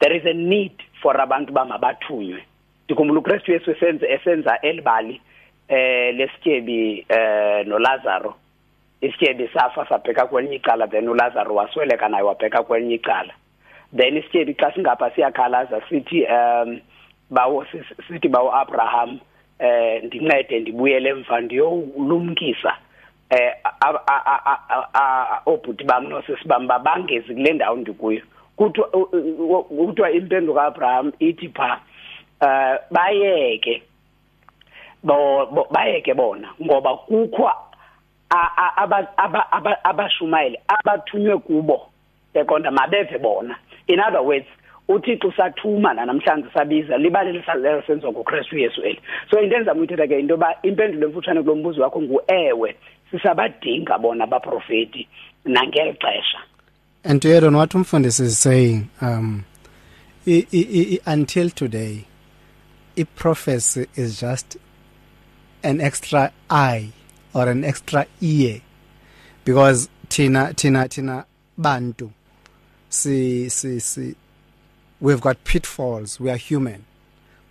[0.00, 2.42] There is a need for abantu bamabathunywe
[2.92, 5.20] ndikhumbula uKristu Yesu esenza esenza elibali
[5.68, 8.34] eh lesityebi eh noLazaro.
[9.00, 13.32] Isityebi safa sabheka kwelinye icala then uLazaro wasweleka naye wabheka kwelinye icala.
[13.96, 16.80] Then isityebi xa singapha siyakhalaza sithi um
[17.30, 19.18] bawo sis- sithi bawo Abraham
[19.58, 22.76] eh ndincede ndibuyele emva ndiyolumkisa
[23.30, 28.22] eh a- a- a- a- a- a- obhuti bam nosisi bam babangezi kule ndawo ndikuyo.
[28.56, 28.88] Kuthiwa
[29.62, 31.80] kuthiwa impendulo kaAbraham ithi pha
[32.42, 33.82] eh bayeke
[35.02, 37.48] bo bo- bayeke bona ngoba kukho
[38.30, 41.88] a- a- aba- aba- aba- abashumayeli abathunywe kubo.
[42.34, 43.56] Beqonda mabeve bona.
[43.88, 44.46] In other words
[44.88, 49.00] uthixo sathuma namhlanje sabiza libali lisalelo senziwa nguKristu Yesu eli.
[49.30, 52.76] So into enza umthetha ke into yoba impendulo emfutshane kulo mbuzo wakho nguewe.
[53.10, 55.08] Sisabadinga bona abaprofeti
[55.44, 56.38] nangeli xesha.
[57.04, 59.44] And to add on what umfundisi is saying, um,
[60.26, 60.58] i, i,
[60.94, 62.04] i, until today,
[62.96, 64.56] a prophecy is just
[65.62, 66.90] an extra eye
[67.34, 68.60] or an extra ear,
[69.44, 71.26] because tina tina tina
[71.56, 72.10] bantu,
[72.88, 74.14] si si si,
[75.00, 76.20] we've got pitfalls.
[76.20, 76.84] We are human.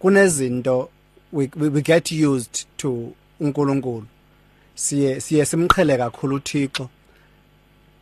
[0.01, 0.89] Kunezinto
[1.31, 4.05] we, we we get used to uNkulunkulu.
[4.75, 6.89] Siye siye simqhele kakhulu uThixo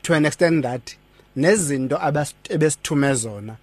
[0.04, 0.96] to an extent that
[1.36, 2.00] nezinto
[2.50, 3.58] ebesithume zona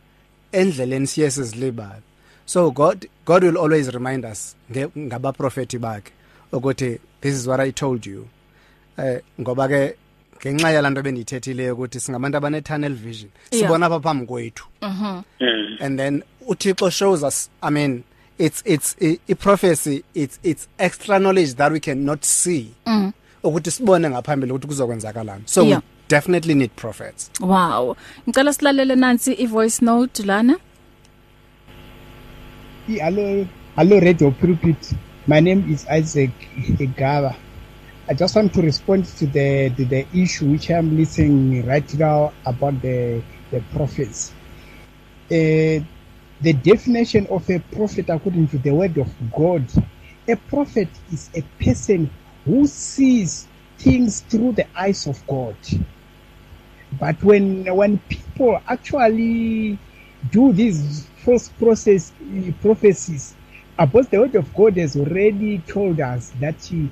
[0.52, 2.02] endleleni siye sizilibala
[2.46, 6.12] so god god will always remind us nge- ngabaprofeti bakhe
[6.52, 8.26] ukuthi this is what i told you
[8.98, 9.94] eh ngoba ke
[10.46, 13.62] ngenxa yalanto bendiyithethileyo ukuthi singabantu abane tunnel vision Yeah.
[13.64, 14.64] sibona apha phambi kwethu
[15.80, 18.02] and then uthixo shows us i mean
[18.38, 22.70] it's it's i, i prophecy it's it's extra knowledge that we cannot see
[23.42, 25.78] ukuthi sibone ngaphambili ukuthi kuzokwenzakalani so Yeah.
[25.78, 27.96] we definitely need prophets Wow.
[28.28, 30.56] Ngicela silalele nansi i-voice note lana.
[32.86, 33.44] Hello,
[33.76, 34.92] hello, Radio Pulpit.
[35.26, 37.34] My name is Isaac Igaba.
[38.08, 42.32] I just want to respond to the, the, the issue which I'm listening right now
[42.46, 44.32] about the, the prophets.
[45.26, 45.82] Uh,
[46.40, 49.64] the definition of a prophet according to the word of God,
[50.28, 52.10] a prophet is a person
[52.44, 55.56] who sees things through the eyes of God.
[57.00, 59.78] But when when people actually
[60.30, 61.08] do these
[61.58, 62.12] process
[62.62, 63.34] prophecies,
[63.78, 66.88] about the word of God has already told us that he,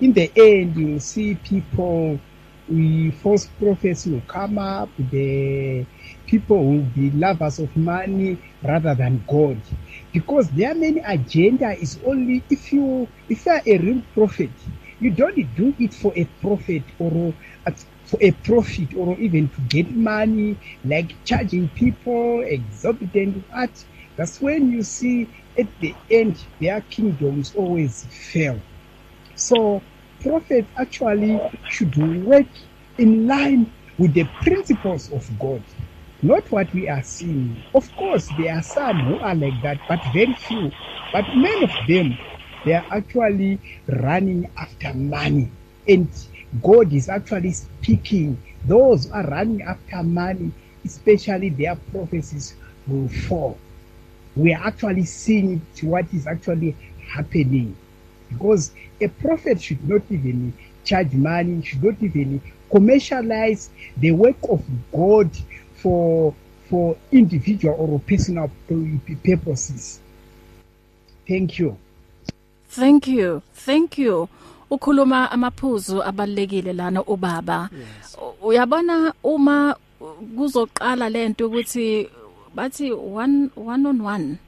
[0.00, 2.20] in the end you will see people
[2.68, 5.86] we false prophets will come up the
[6.26, 9.58] people will be lovers of money rather than god.
[10.12, 14.50] Because their main agenda is only if you if you are a real prophet
[15.00, 17.32] you don't do it for a profit or
[17.66, 17.72] a,
[18.08, 23.84] for a profit or even to get money like charging people exorbitant what
[24.16, 25.28] that's when you see
[25.58, 28.60] at the end their kingdoms always fail
[29.36, 29.82] so
[30.20, 32.46] prophets actually should work
[32.98, 35.62] in line with the principles of God,
[36.22, 37.62] not what we are seeing.
[37.74, 40.72] Of course, there are some who are like that, but very few.
[41.12, 42.18] But many of them,
[42.64, 45.50] they are actually running after money
[45.86, 46.08] and
[46.62, 48.40] god is actually speaking.
[48.64, 50.52] Those who are running after money
[50.84, 52.54] especially their prophecies
[52.86, 53.58] will fall.
[54.36, 56.76] We are actually seeing what is actually
[57.06, 57.76] happening.
[58.30, 60.52] Because a prophet should not even
[60.84, 62.40] charge money should not even
[62.70, 63.68] commercialize
[63.98, 65.30] the work of god
[65.74, 66.34] for
[66.68, 68.50] for individual or personal
[69.24, 70.00] purposes.
[71.26, 71.78] Thank you.
[72.68, 73.42] Thank you.
[73.54, 74.28] Thank you.
[74.70, 77.68] Ukhuluma amaphuzu abalekile lana ubaba.
[78.42, 79.76] Uyabona uma
[80.36, 82.08] kuzoqala lento ukuthi
[82.54, 84.38] bathi one one on one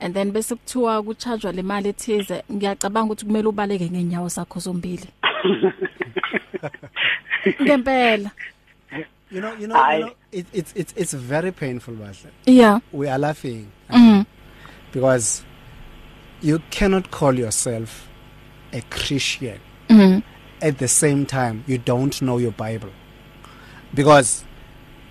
[0.00, 5.08] and then bese kuthiwa kuchargewa le mali ethize ngiyacabanga ukuthi kumele ubaleke ngenyawo zakho zombili.
[7.62, 8.30] Ngempela.
[9.30, 12.30] You know you know, I, you know it, it's it's it's very painful Bahle.
[12.46, 12.80] Yeah.
[12.92, 13.72] We are laughing.
[13.90, 14.26] Mm.
[14.92, 15.44] because
[16.40, 18.08] you cannot call yourself
[18.72, 20.22] a Christian mm.
[20.60, 22.90] at the same time you don't know your Bible.
[23.94, 24.44] Because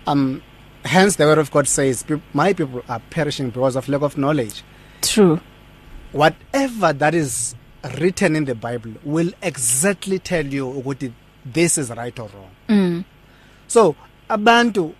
[0.07, 0.41] um
[0.83, 4.63] hence the word of God says my people are perishing because of lack of knowledge.
[5.01, 5.39] True.
[6.11, 7.55] Whatever that is
[7.99, 11.13] written in the Bible will exactly tell you ukuthi
[11.45, 12.51] this is right or wrong.
[12.69, 13.05] Mm.
[13.67, 13.95] so
[14.29, 14.93] abantu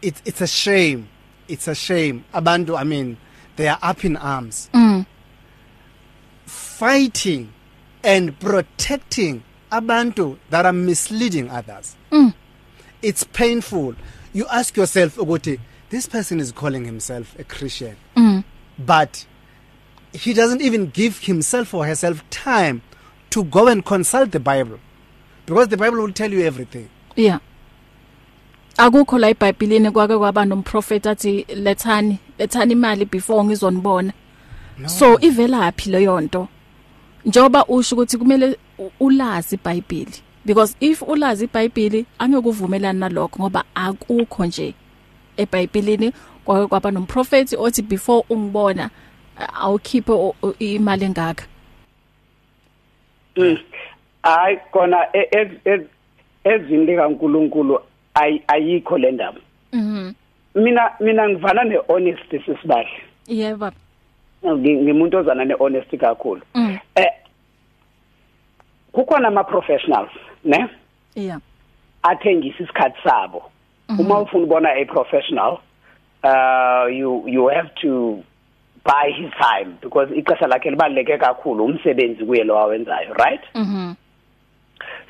[0.00, 1.08] it's it's a shame.
[1.48, 2.24] It's a shame.
[2.34, 3.16] Abantu i mean
[3.56, 4.68] they are up in arms.
[4.72, 5.06] Mm.
[6.82, 7.52] Fighting
[8.02, 11.94] and protecting abantu that are misleading others.
[12.10, 12.34] Mm.
[13.02, 13.94] it's painful.
[14.32, 15.60] You ask yourself ukuthi
[15.90, 17.94] this person is calling himself a christian.
[18.16, 18.42] Mm.
[18.76, 19.26] but
[20.12, 22.82] he doesn't even give himself or herself time
[23.30, 24.80] to go and consult the bible.
[25.46, 26.88] Because the bible will tell you everything.
[27.14, 27.38] Yeah.
[28.76, 34.12] Akukho la eBhayibhelini kwake kwaba nomprofeti athi lethani lethani imali before ngizonibona.
[34.78, 34.88] No.
[34.88, 36.48] so ivela phi leyo nto?
[37.24, 38.56] Njoba usho ukuthi kumele
[39.00, 40.22] ulazi iBhayibheli.
[40.44, 44.74] Because if ulazi iBhayibheli angeke uvumelane nalokho ngoba akukho nje
[45.36, 46.12] eBhayibhelini.
[46.44, 48.90] Kwake kwaba nomprofeti othi before ungibona
[49.54, 50.12] awukhiphe
[50.58, 51.46] imali engaka.
[53.36, 53.58] Mm.
[54.22, 54.98] Hayi kona
[56.44, 57.78] ezini likaNkuluNkulu
[58.48, 59.40] ayikho le ndaba.
[59.72, 60.12] Mhm.
[60.54, 63.02] Mina mina ngivana nehonesty sisibahle.
[63.26, 63.58] Yebo.
[63.58, 63.76] baba
[64.44, 66.42] ngimuntu ozana nehonesty kakhulu.
[66.54, 66.78] Mm.
[66.96, 67.12] eh
[68.92, 70.10] kukhona ama professionals
[70.44, 70.68] ne?
[71.14, 71.40] Yeah.
[72.02, 73.42] Athengisa isikhathi sabo.
[73.88, 74.00] Mhm.
[74.00, 75.58] uma ufuna ubona a professional
[76.24, 78.22] uh you you have to
[78.84, 83.42] buy his time because ixesha lakhe libaleke kakhulu umsebenzi kuye lo awenzayo right?
[83.54, 83.94] Mhm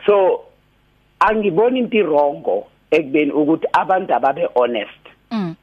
[0.07, 0.45] so
[1.21, 5.03] angiboni into irongo ekubeni ukuthi abantu ababe honest.
[5.31, 5.55] Mm.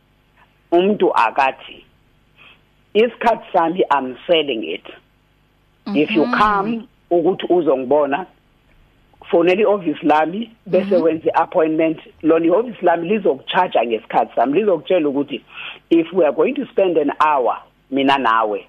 [0.71, 1.85] Umuntu akathi
[2.93, 4.85] isikhathi sami i'm selling it
[5.85, 5.97] mm -hmm.
[6.03, 6.37] if you Mhm.
[6.39, 8.25] come ukuthi uzongibona
[9.29, 11.03] fonela ioffice lami bese Mhm.
[11.03, 15.41] wenza appointment lona ioffice lami lizokucharge ngesikhathi sami lizokutshela ukuthi
[15.89, 17.57] if we are going to spend an hour
[17.91, 18.65] mina nawe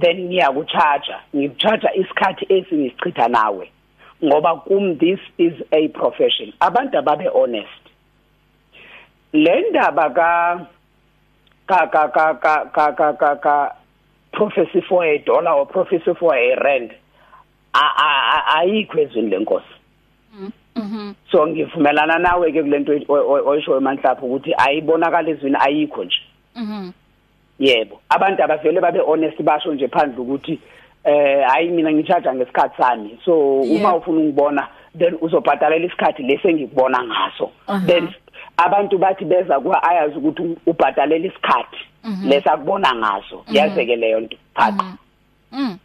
[0.00, 3.70] then ngiyakucharge ngikucharge isikhathi esingisichitha nawe
[4.24, 7.82] ngoba kum this is a profession abantu ababe honest
[9.32, 10.60] le ndaba ka
[11.86, 13.74] ka ka ka ka ka ka ka ka
[14.32, 16.90] prophecy for a dollar or prophecy for a rand
[17.74, 19.74] a- a- a- ayikho ezweni lenkosi
[20.76, 21.14] mhm.
[21.30, 22.92] So ngivumelana nawe ke kulento
[23.46, 26.20] oyisho emanhlapho ukuthi ayibonakala ezweni ayikho nje.
[26.56, 26.92] Mhm.
[27.58, 30.58] Yebo abantu abavele babe honest basho nje phandle ukuthi
[31.04, 33.18] eh hayi mina ngicharge ngesikhathi sami.
[33.24, 33.96] So uma Yeah.
[33.96, 34.68] ufuna ungibona
[34.98, 37.50] then uzobhadalela isikhathi lesi engikubona ngaso.
[37.68, 37.86] Aha.
[37.86, 38.14] then
[38.56, 41.78] abantu bathi beza kwa ayazi ukuthi ubhadalela isikhathi.
[42.04, 42.28] Mhm.
[42.28, 43.44] lesakubona ngaso.
[43.52, 44.96] Yazeke leyo nto phatha
[45.52, 45.78] Mm.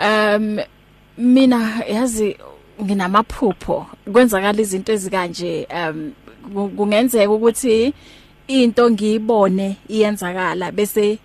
[0.00, 0.58] um
[1.18, 2.36] mina yazi
[2.82, 3.86] nginamaphupho.
[4.12, 6.12] Kwenzakala izinto ezikanje um
[6.54, 7.94] ku- kungenzeka ukuthi
[8.48, 11.18] into ngiyibone iyenzakala bese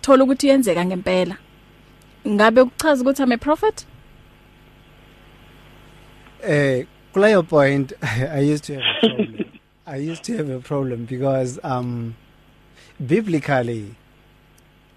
[0.00, 1.36] thola ukuthi iyenzeka ngempela.
[2.28, 3.86] Ngabe kuchaza ukuthi I'm a prophet?
[6.42, 9.44] Eh kulayo point i used to have a problem.
[9.86, 12.14] I used to have a problem because um
[13.04, 13.94] biblically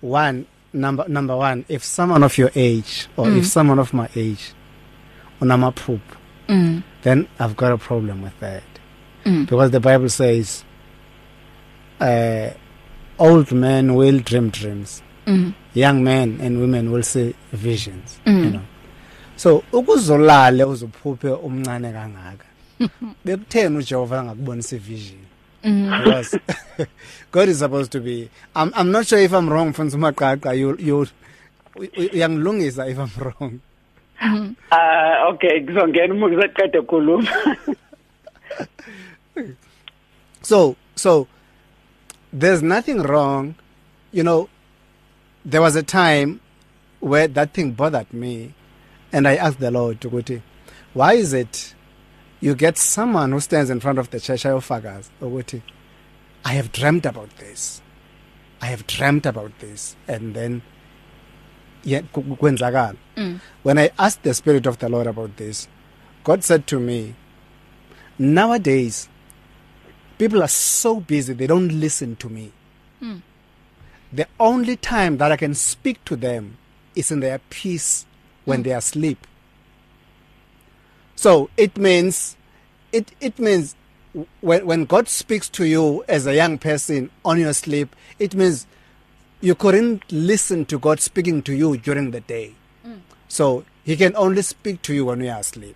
[0.02, 3.38] one number number 1 if someone of your age or mm.
[3.38, 4.54] if someone of my age
[5.42, 6.00] unamaphupho
[6.48, 8.64] mm then i've got a problem with that
[9.26, 9.46] Mm.
[9.46, 10.64] because the bible says
[12.00, 12.50] uh
[13.20, 15.54] old men will dream dreams Mhm.
[15.74, 18.44] young men and women will see visions Mm.
[18.44, 18.62] you know
[19.36, 22.46] so ukuzolala uzophuphe umncane kangaka
[23.26, 25.20] bekutheni uJehova angakubonisa ivision
[25.66, 26.04] Mhm.
[26.04, 26.40] because
[27.32, 28.30] God is supposed to be.
[28.56, 31.06] I'm I'm not sure if I'm wrong mfundisi maqaqa you you
[31.78, 33.60] uyangilungisa if I'm wrong.
[34.72, 37.30] Ah okay ngizongena uma ngizoqeda ukukhuluma.
[40.42, 41.28] so so
[42.34, 43.56] there's nothing wrong.
[44.12, 44.50] You know
[45.46, 46.40] there was a time
[47.00, 48.54] where that thing bothered me
[49.12, 50.40] and i asked the lord ukuthi
[50.94, 51.74] why is it
[52.42, 55.62] you get someone who stands in front of the church ayofakaza ukuthi
[56.44, 57.82] i have dreamt about this.
[58.64, 59.96] I have dreamt about this.
[60.08, 60.62] And then
[61.84, 62.96] yeah kwenzakala.
[63.16, 63.40] Mm.
[63.64, 65.68] when i asked the spirit of the lord about this
[66.24, 67.14] god said to me
[68.20, 69.10] nowadays
[70.18, 72.52] people are so busy they don't listen to me.
[73.02, 73.22] Mm.
[74.14, 76.58] the only time that i can speak to them
[76.96, 78.06] is in their peace
[78.46, 79.26] when they are asleep.
[81.22, 82.36] So it means
[82.92, 83.76] it it means
[84.42, 88.66] when when god speaks to you as a young person on your sleep it means
[89.42, 92.54] you couldn't listen to god speaking to you during the day.
[93.28, 95.76] So he can only speak to you when you are asleep.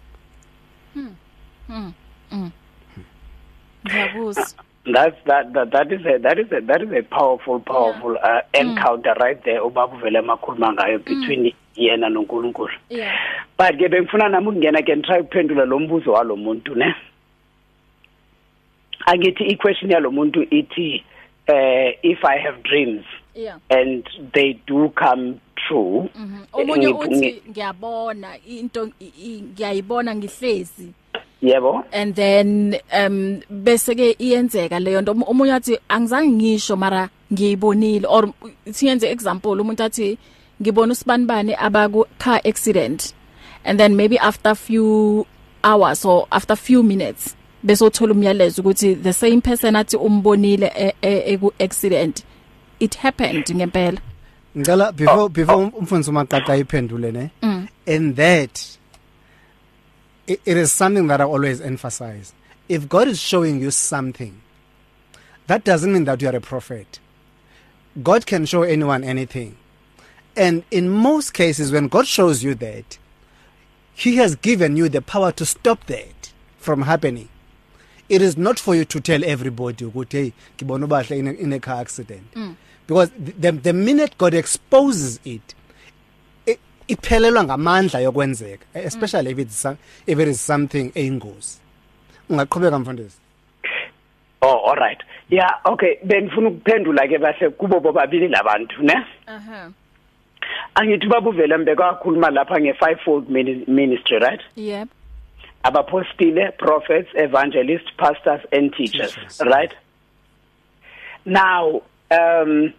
[3.86, 8.18] Ngiyakuzwa That's that, that that is a that is a that is a powerful powerful
[8.22, 12.70] uh, encounter right there ubaba uvele emakhuluma ngayo between yena noNkulunkulu.
[12.90, 13.12] yeah
[13.58, 16.94] But ke bengifuna nami ukungena ke try ukuphendula lo mbuzo walomuntu ne.
[19.08, 21.04] Angithi i-question yalomuntu ithi
[21.48, 23.06] eh if I have dreams
[23.36, 26.10] yeah and they do come true.
[26.16, 26.46] Mhm.
[26.54, 30.94] omunye ngi- uthi ngi- ngiyabona into i- i- ngiyayibona ngihlezi
[31.46, 31.84] Yebo.
[31.94, 35.12] and then um bese ke iyenzeka leyo nto.
[35.12, 38.34] Omu- omunye athi angizange ngisho mara ngiyibonile or
[38.72, 40.18] siyenze example umuntu athi
[40.62, 43.14] ngibona usibanibani abaku car accident.
[43.64, 45.26] And then maybe after few
[45.64, 50.94] hours or after few minutes bese uthola umyalezo ukuthi the same person athi umbonile e-
[51.02, 52.24] e- eku accident
[52.80, 54.00] it happened ngempela.
[54.58, 57.30] Ngicela before before umfundisi umaqaqa iphendule ne?
[57.42, 57.68] Mm.
[57.88, 58.78] and that
[60.28, 62.34] it, it is something that I always emphasize.
[62.68, 64.42] If God is showing you something
[65.48, 67.00] that doesn't mean that you are a prophet.
[68.02, 69.58] God can show anyone anything.
[70.36, 72.98] And in most cases when God shows you that
[73.94, 77.30] he has given you the power to stop that from happening.
[78.10, 80.34] It is not for you to tell everybody ukuthi
[81.08, 82.32] hey in a, in a car accident.
[82.34, 82.56] Mm.
[82.88, 85.56] because the, the minute God exposes it
[86.88, 89.78] iphelelwa ngamandla yokwenzeka especially if it's some-
[90.08, 91.60] if it is something eyingozi
[92.30, 93.18] ungaqhubeka mfundisi
[94.42, 95.00] Oh all right.
[95.30, 95.98] Yeah, okay.
[96.04, 98.94] Bengifuna ukuphendula ke bahle kubo bobabili labantu, ne?
[99.28, 99.72] aha
[100.76, 104.42] Angithi babuvela mbeka kakhuluma lapha nge fivefold mini- ministry, right?
[104.56, 104.88] yep
[105.64, 109.42] Abapostile, prophets, evangelists, pastors and teachers, Teachers.
[109.46, 109.74] right?
[111.26, 111.82] Now,
[112.12, 112.74] um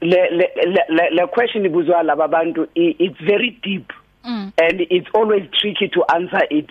[0.00, 3.92] le le le, le- le question ibuzwa laba bantu i- it's very deep.
[4.24, 4.52] Mm.
[4.58, 6.68] and it's always tricky to answer it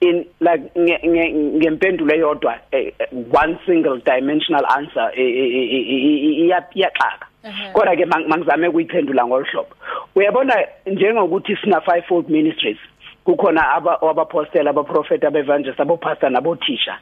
[0.00, 3.06] in like nge- nge- ngempendulo eyodwa eh, eh,
[3.42, 7.26] one single dimensional answer eh, eh, eh, eh, iya- iyaxaka.
[7.44, 7.72] Ehhe.
[7.72, 9.74] kodwa ke mang- mangizame ukuyiphendula ngolhlobo
[10.16, 10.54] uyabona
[10.86, 12.78] njengokuthi sina fivefold ministries
[13.24, 16.98] kukhona aba abapostela abaprofeti abevangelists abopastor nabothisha.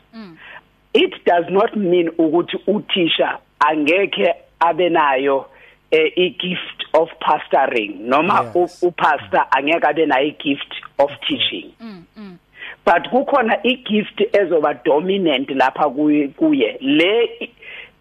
[0.94, 5.46] It does not mean ukuthi uthisha angeke abe nayo
[5.90, 8.82] eh, i-gift of pastoring noma Yes.
[8.82, 11.72] u- upastor angeke abe nayo i-gift of teaching.
[12.84, 17.50] But kukhona i-gift ezoba dominant lapha kuye kuye le i-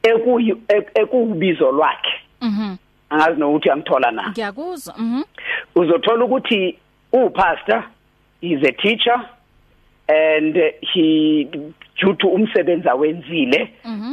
[0.03, 2.13] ekuyi ek- ekubizo lwakhe.
[2.41, 2.77] Mhm
[3.09, 4.29] angazi nokuthi uyangithola na?
[4.29, 4.93] Ngiyakuzwa.
[4.97, 5.23] Mhm
[5.75, 6.77] uzothola ukuthi
[7.13, 7.83] upastor
[8.41, 9.29] is a teacher
[10.07, 11.47] and uh, he
[11.99, 13.69] due to umsebenzi awenzile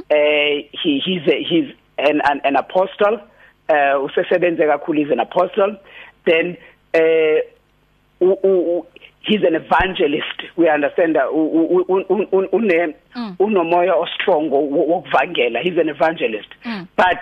[0.08, 1.68] eh he he's a, he's
[2.08, 3.20] an, an an apostle
[3.68, 5.76] uh usesebenze kakhulu is an apostle.
[6.24, 6.56] Then
[6.94, 7.40] eh
[8.20, 8.86] u- u- u-
[9.20, 10.38] he's an evangelist.
[10.56, 12.94] We understand that u- u- u- u- u- une
[13.38, 15.60] unomoya ostrong wo- wokuvangela.
[15.62, 16.48] He's an evangelist.
[16.96, 17.18] But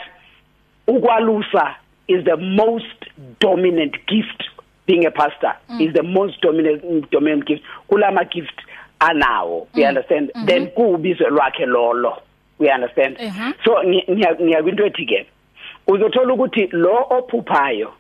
[0.88, 1.74] ukwalusa
[2.08, 3.04] is the most
[3.40, 4.44] dominant gift
[4.86, 5.80] being a pastor mm.
[5.80, 7.62] is the most dominant dominant gift.
[7.88, 8.60] Kulama gift
[9.00, 9.66] anawo.
[9.74, 10.30] We understand?
[10.34, 10.46] Mm -hmm.
[10.46, 12.22] then kubizo lwakhe lolo.
[12.60, 13.16] We understand.
[13.18, 13.52] Uh-huh.
[13.64, 15.26] so ngiya ngiya kwinto ethi ke
[15.88, 17.92] uzothola ukuthi lo ophuphayo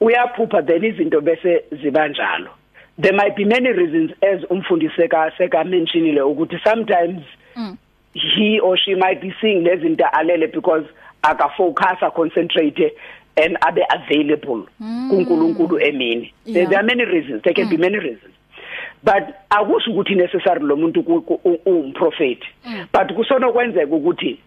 [0.00, 2.50] uyaphupha then izinto bese ziba njalo.
[2.98, 7.22] There might be many reasons as umfundisi seka seka mentionile ukuthi sometimes
[7.56, 7.78] Mm.
[8.12, 10.84] he or she might be seeing lezinto alele because
[11.22, 12.92] akafocus concentrate
[13.36, 14.66] and abe available
[15.10, 16.32] kuNkulunkulu emini.
[16.44, 16.68] There, Yeah.
[16.68, 17.42] there are many reasons.
[17.42, 18.32] There can be many reasons.
[19.06, 21.00] But akusho ukuthi necessary lo muntu
[21.66, 22.46] umprofeti
[22.92, 24.38] but kusona kwenzeka ukuthi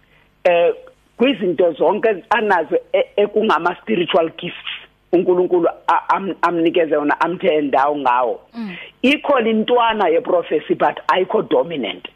[0.44, 0.74] eh
[1.16, 4.70] kwizinto zonke anazo e- ekungama spiritual gifts
[5.12, 8.40] uNkulunkulu a- am- amnikeze yona amthe endawo ngawo.
[9.02, 12.08] Ikhona intwana yeprofesi but ayikho dominant.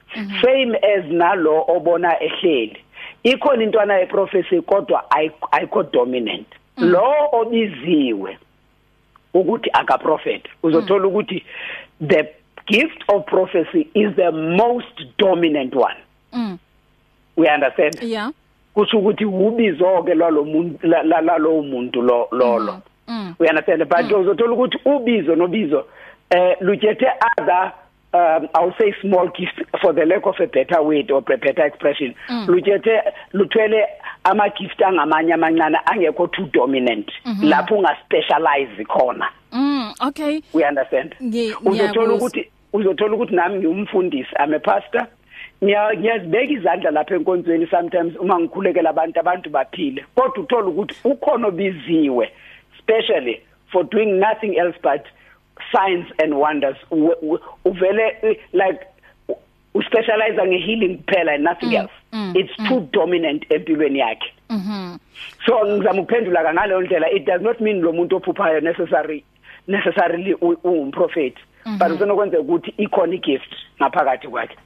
[0.42, 2.76] Same as nalo obona ehleli.
[3.24, 6.46] Ikhona intwana yeprofesi kodwa ayikho- ayikho dominant.
[6.78, 8.38] Lo obiziwe
[9.34, 11.44] ukuthi aka prophet uzothola ukuthi
[12.08, 12.28] the
[12.66, 15.96] gift of prophecy is the most dominant one.
[16.32, 16.58] Mm.
[17.36, 17.98] we understand?
[18.02, 18.30] Yeah.
[18.74, 22.82] Kusho ukuthi ubizo ke lalo muntu la- la- lalo muntu lo lolo.
[23.08, 23.34] Mm.
[23.38, 23.88] We understand?
[23.88, 25.84] But uzothola ukuthi ubizo nobizo
[26.30, 27.06] eh luthethe
[27.38, 27.72] other
[28.14, 32.14] um I'll say small gift for the lack of a better word or better expression.
[32.46, 33.02] Luthethe
[33.32, 33.84] luthwele
[34.24, 37.10] ama gift angamanye amancane angekho too dominant.
[37.42, 39.26] Lapho unga specialize khona.
[39.26, 39.30] mm
[40.00, 40.42] okay.
[40.52, 41.14] We understand.
[41.22, 42.14] Ngi- uzothola ngiyakuzwa.
[42.16, 45.06] ukuthi uzothola ukuthi nami ngiumfundisi i'm a pastor.
[45.64, 50.04] Ngiya ngiyazibeka izandla lapha enkonzweni sometimes uma ngikhulekela abantu abantu baphile.
[50.14, 52.30] Kodwa uthola ukuthi ukhona obiziwe
[52.78, 53.40] especially
[53.72, 55.02] for doing nothing else but
[55.72, 56.76] signs and wonders.
[56.90, 58.80] U- u- uvele eh, like
[59.28, 59.36] u-
[59.74, 61.92] uspecialize nge healing kuphela and nothing else.
[62.34, 64.32] it's too dominant empilweni yakhe.
[64.50, 64.98] Mhm
[65.46, 67.10] so ngizama ukuphendula ngaleyo ndlela.
[67.10, 69.24] It does not mean lo muntu ophuphayo necessary
[69.68, 71.38] necessarily u- ungumprofeti
[71.78, 73.52] but usenokwenza ukuthi ikhona igift
[73.82, 74.56] ngaphakathi kwakhe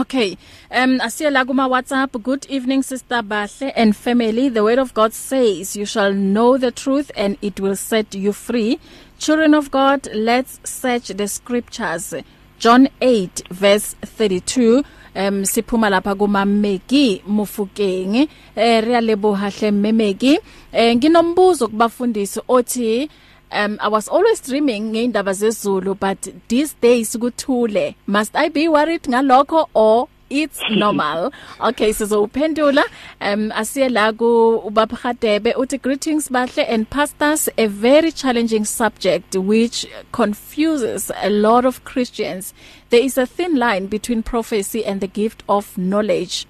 [0.00, 0.36] Okay.
[0.82, 2.12] Um asiya la kuma WhatsApp.
[2.22, 4.48] Good evening Sister Bahle and family.
[4.48, 8.32] The word of God says, "You shall know the truth and it will set you
[8.32, 8.80] free."
[9.20, 12.14] Children of God, let's search the scriptures.
[12.58, 14.82] John 8 verse 32.
[15.14, 18.28] Um siphuma lapha kuma Meki Mufukeng.
[18.56, 20.38] Eh re a leboha hle Memeki.
[20.72, 23.08] Eh nginombuzo kubafundisi othi
[23.52, 27.94] Um I was always dreaming ngeindaba zezulu but these days kuthule.
[28.06, 31.32] Must I be worried ngalokho or it's normal?
[31.60, 32.82] Okay sizophendula
[33.20, 37.48] um asiye la ku ubaphatebe uthi greetings bahle and pastors.
[37.56, 42.52] A very challenging subject which confuses a lot of Christians.
[42.90, 46.46] There is a thin line between prophecy and the gift of knowledge.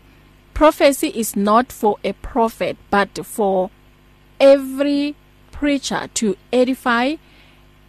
[0.54, 3.70] Prophecy is not for a prophet but for
[4.40, 5.14] every
[5.58, 7.16] preacher to edify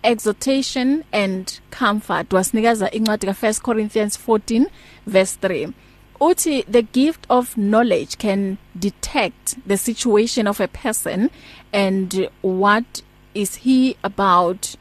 [0.03, 2.29] exhortation and comfort.
[2.29, 4.67] Wasinikeza incwadi ka 1 Corinthians 14
[5.05, 5.73] verse 3
[6.19, 11.29] uthi the gift of knowledge can detect the situation of a person
[11.71, 13.01] and what
[13.33, 14.75] is he about?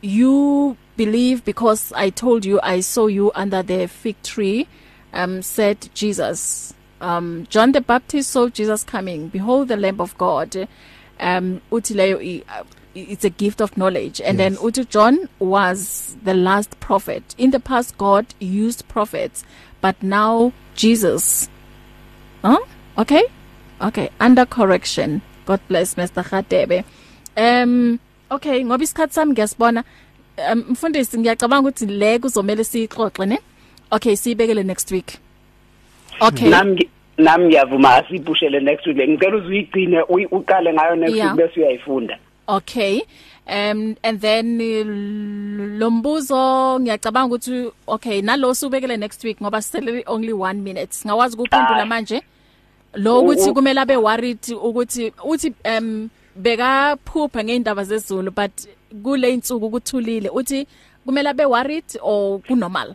[0.00, 4.68] You believe because I told you I saw you under the fig tree
[5.12, 6.74] um said Jesus.
[7.00, 9.28] Um John the Baptist saw Jesus coming.
[9.28, 10.68] Behold the lamb of God.
[11.20, 12.64] Um uthi leyo i- uh,
[12.94, 14.20] it's a gift of knowledge.
[14.20, 14.56] And yes.
[14.56, 17.34] then uthi John was the last prophet.
[17.38, 19.44] In the past God used prophets
[19.80, 21.48] but now Jesus.
[22.42, 22.58] Huh?
[22.98, 23.22] Okay?
[23.80, 25.22] Okay under correction.
[25.46, 26.84] God bless Mr Khatebe.
[27.36, 28.00] Um
[28.30, 29.84] okay ngoba isikhathi sami ngiyasibona
[30.52, 33.38] um, mfundisi ngiyacabanga ukuthi le kuzomela sixoxe ne?
[33.92, 35.18] Okay siyibekele next week.
[36.20, 36.50] Okay.
[36.50, 36.88] Nami ngi-
[37.18, 41.36] nami ngiyavuma asipushele next week ngicela uzuyigcine uyi- uqale ngayo next Yeah.
[41.36, 42.18] week bese uyayifunda
[42.50, 43.02] Okay.
[43.46, 44.84] Um and then eh,
[45.78, 50.96] lombuzo ngiyacabanga ukuthi okay nalo subekele next week ngoba sisele only 1 minute.
[51.06, 51.86] Ngawazi kuphendula Ah.
[51.86, 52.22] manje.
[52.94, 58.52] Lo ukuthi kumele abe worried ukuthi uthi um beka phupha ngeindaba zezulu but
[59.02, 60.66] kule insuku kuthulile uthi
[61.06, 62.94] kumele abe worried or kunormal.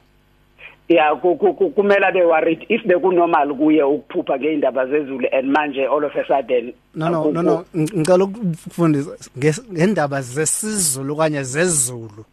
[0.94, 5.86] Yeah ku- ku- ku- kumele abe worried if bekunormal kuye ukuphupha ngeindaba zezulu and manje
[5.88, 9.12] all of a sudden no no no no ng- ngicela ukufundisa
[9.74, 12.26] ngendaba zesizulu kanye zezulu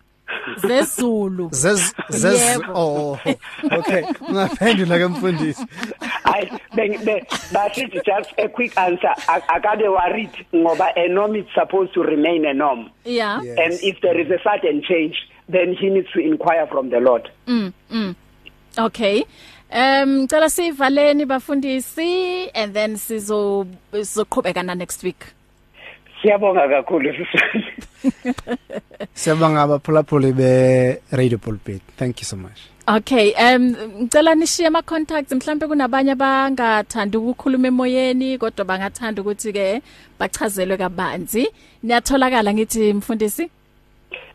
[0.57, 1.49] Zezulu.
[1.53, 2.73] zez zez Yebo.
[2.75, 3.19] oh
[3.79, 5.65] okay ungaphendula ke mfundisi
[6.25, 7.21] I beng be
[7.53, 12.45] bathi just a quick answer A- akabe worried ngoba a norm is supposed to remain
[12.47, 13.43] a norm Yeah.
[13.43, 13.59] Yes.
[13.59, 15.17] and if there is a sudden change
[15.49, 17.29] then he needs to inquire from the Lord
[18.79, 19.25] Okay.
[19.73, 25.25] Um ngicela sivaleni bafundisi and then sizo sizoqhubeka na next week.
[26.23, 27.65] siyabonga kakhulu sisana
[29.21, 35.33] siyabonga abaphulaphuli be radio pulpit thank you so much Okay, um ngicela nishiye ama contacts
[35.33, 39.83] mhlambe kunabanye abangathanda ukukhuluma emoyeni kodwa bangathanda ukuthi ke
[40.19, 41.47] bachazelwe kabanzi.
[41.83, 43.51] Niyatholakala ngithi mfundisi?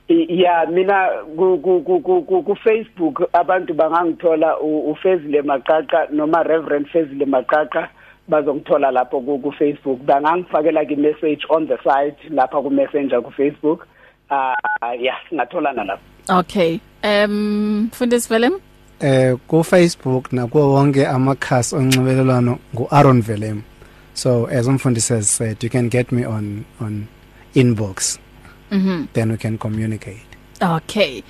[0.07, 7.25] Ya mina ku ku ku ku ku Facebook abantu bangangithola uFezile Maqaqa noma Reverend Fezile
[7.25, 7.89] Maqaqa
[8.29, 9.99] bazongithola lapho ku Facebook.
[10.05, 13.87] Bangangifakela ki message on the site lapha ku Messenger ku Facebook.
[14.29, 14.53] Ah
[14.83, 16.05] uh, yeah singatholana lapho.
[16.29, 16.79] Okay.
[17.03, 18.61] Um Fundis Willem
[19.01, 23.63] eh ku Facebook nakuwo wonke amakhasi onxibelelwano nguAaron Velem.
[24.13, 27.07] So as umfundisi has said you can get me on on
[27.55, 28.19] inbox.
[28.71, 30.25] Mhm then we can communicate
[30.61, 31.23] okay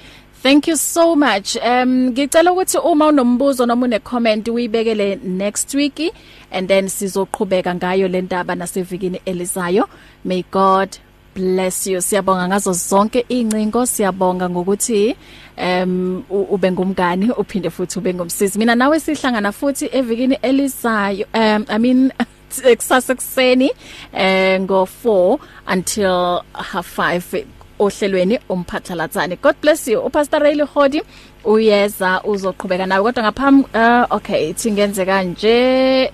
[0.46, 1.58] Thank you so much.
[1.58, 6.14] Um ngicela ukuthi uma unombuzo noma une comment uyibekele next week
[6.52, 9.90] and then sizoqhubeka ngayo le ndaba nasevikini elizayo.
[10.24, 10.98] May God
[11.36, 12.02] bless you.
[12.02, 15.16] Siyabonga ngazo zonke incingo, siyabonga ngokuthi
[15.58, 18.60] um ube ngumngani uphinde futhi ube ngumsizi.
[18.60, 21.26] Mina nawe sihlangana futhi evikini elizayo.
[21.34, 22.14] Um I mean
[22.62, 23.72] kusasa kuseni
[24.14, 25.38] eh ngo 4
[25.74, 27.44] until half 5
[27.80, 30.00] ohlelweni umphathalatsane God bless you.
[30.00, 31.02] Upastor Ray Hodi
[31.44, 36.12] uyeza uzoqhubeka nawe kodwa ngaphambi uh, okay ithi ngenze kanje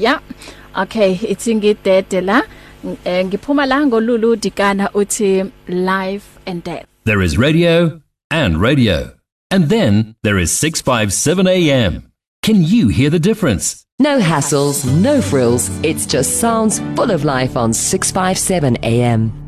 [0.00, 0.20] ya
[0.74, 2.42] okay ithi ngidede la
[3.24, 6.86] ngiphuma la ngolulu dikana uthi life and death.
[7.04, 9.10] There is radio and radio
[9.50, 12.11] and then there is 657 AM
[12.42, 13.86] Can you hear the difference?
[14.00, 15.70] No hassles no frills.
[15.84, 19.41] It's just sounds full of life on 657 AM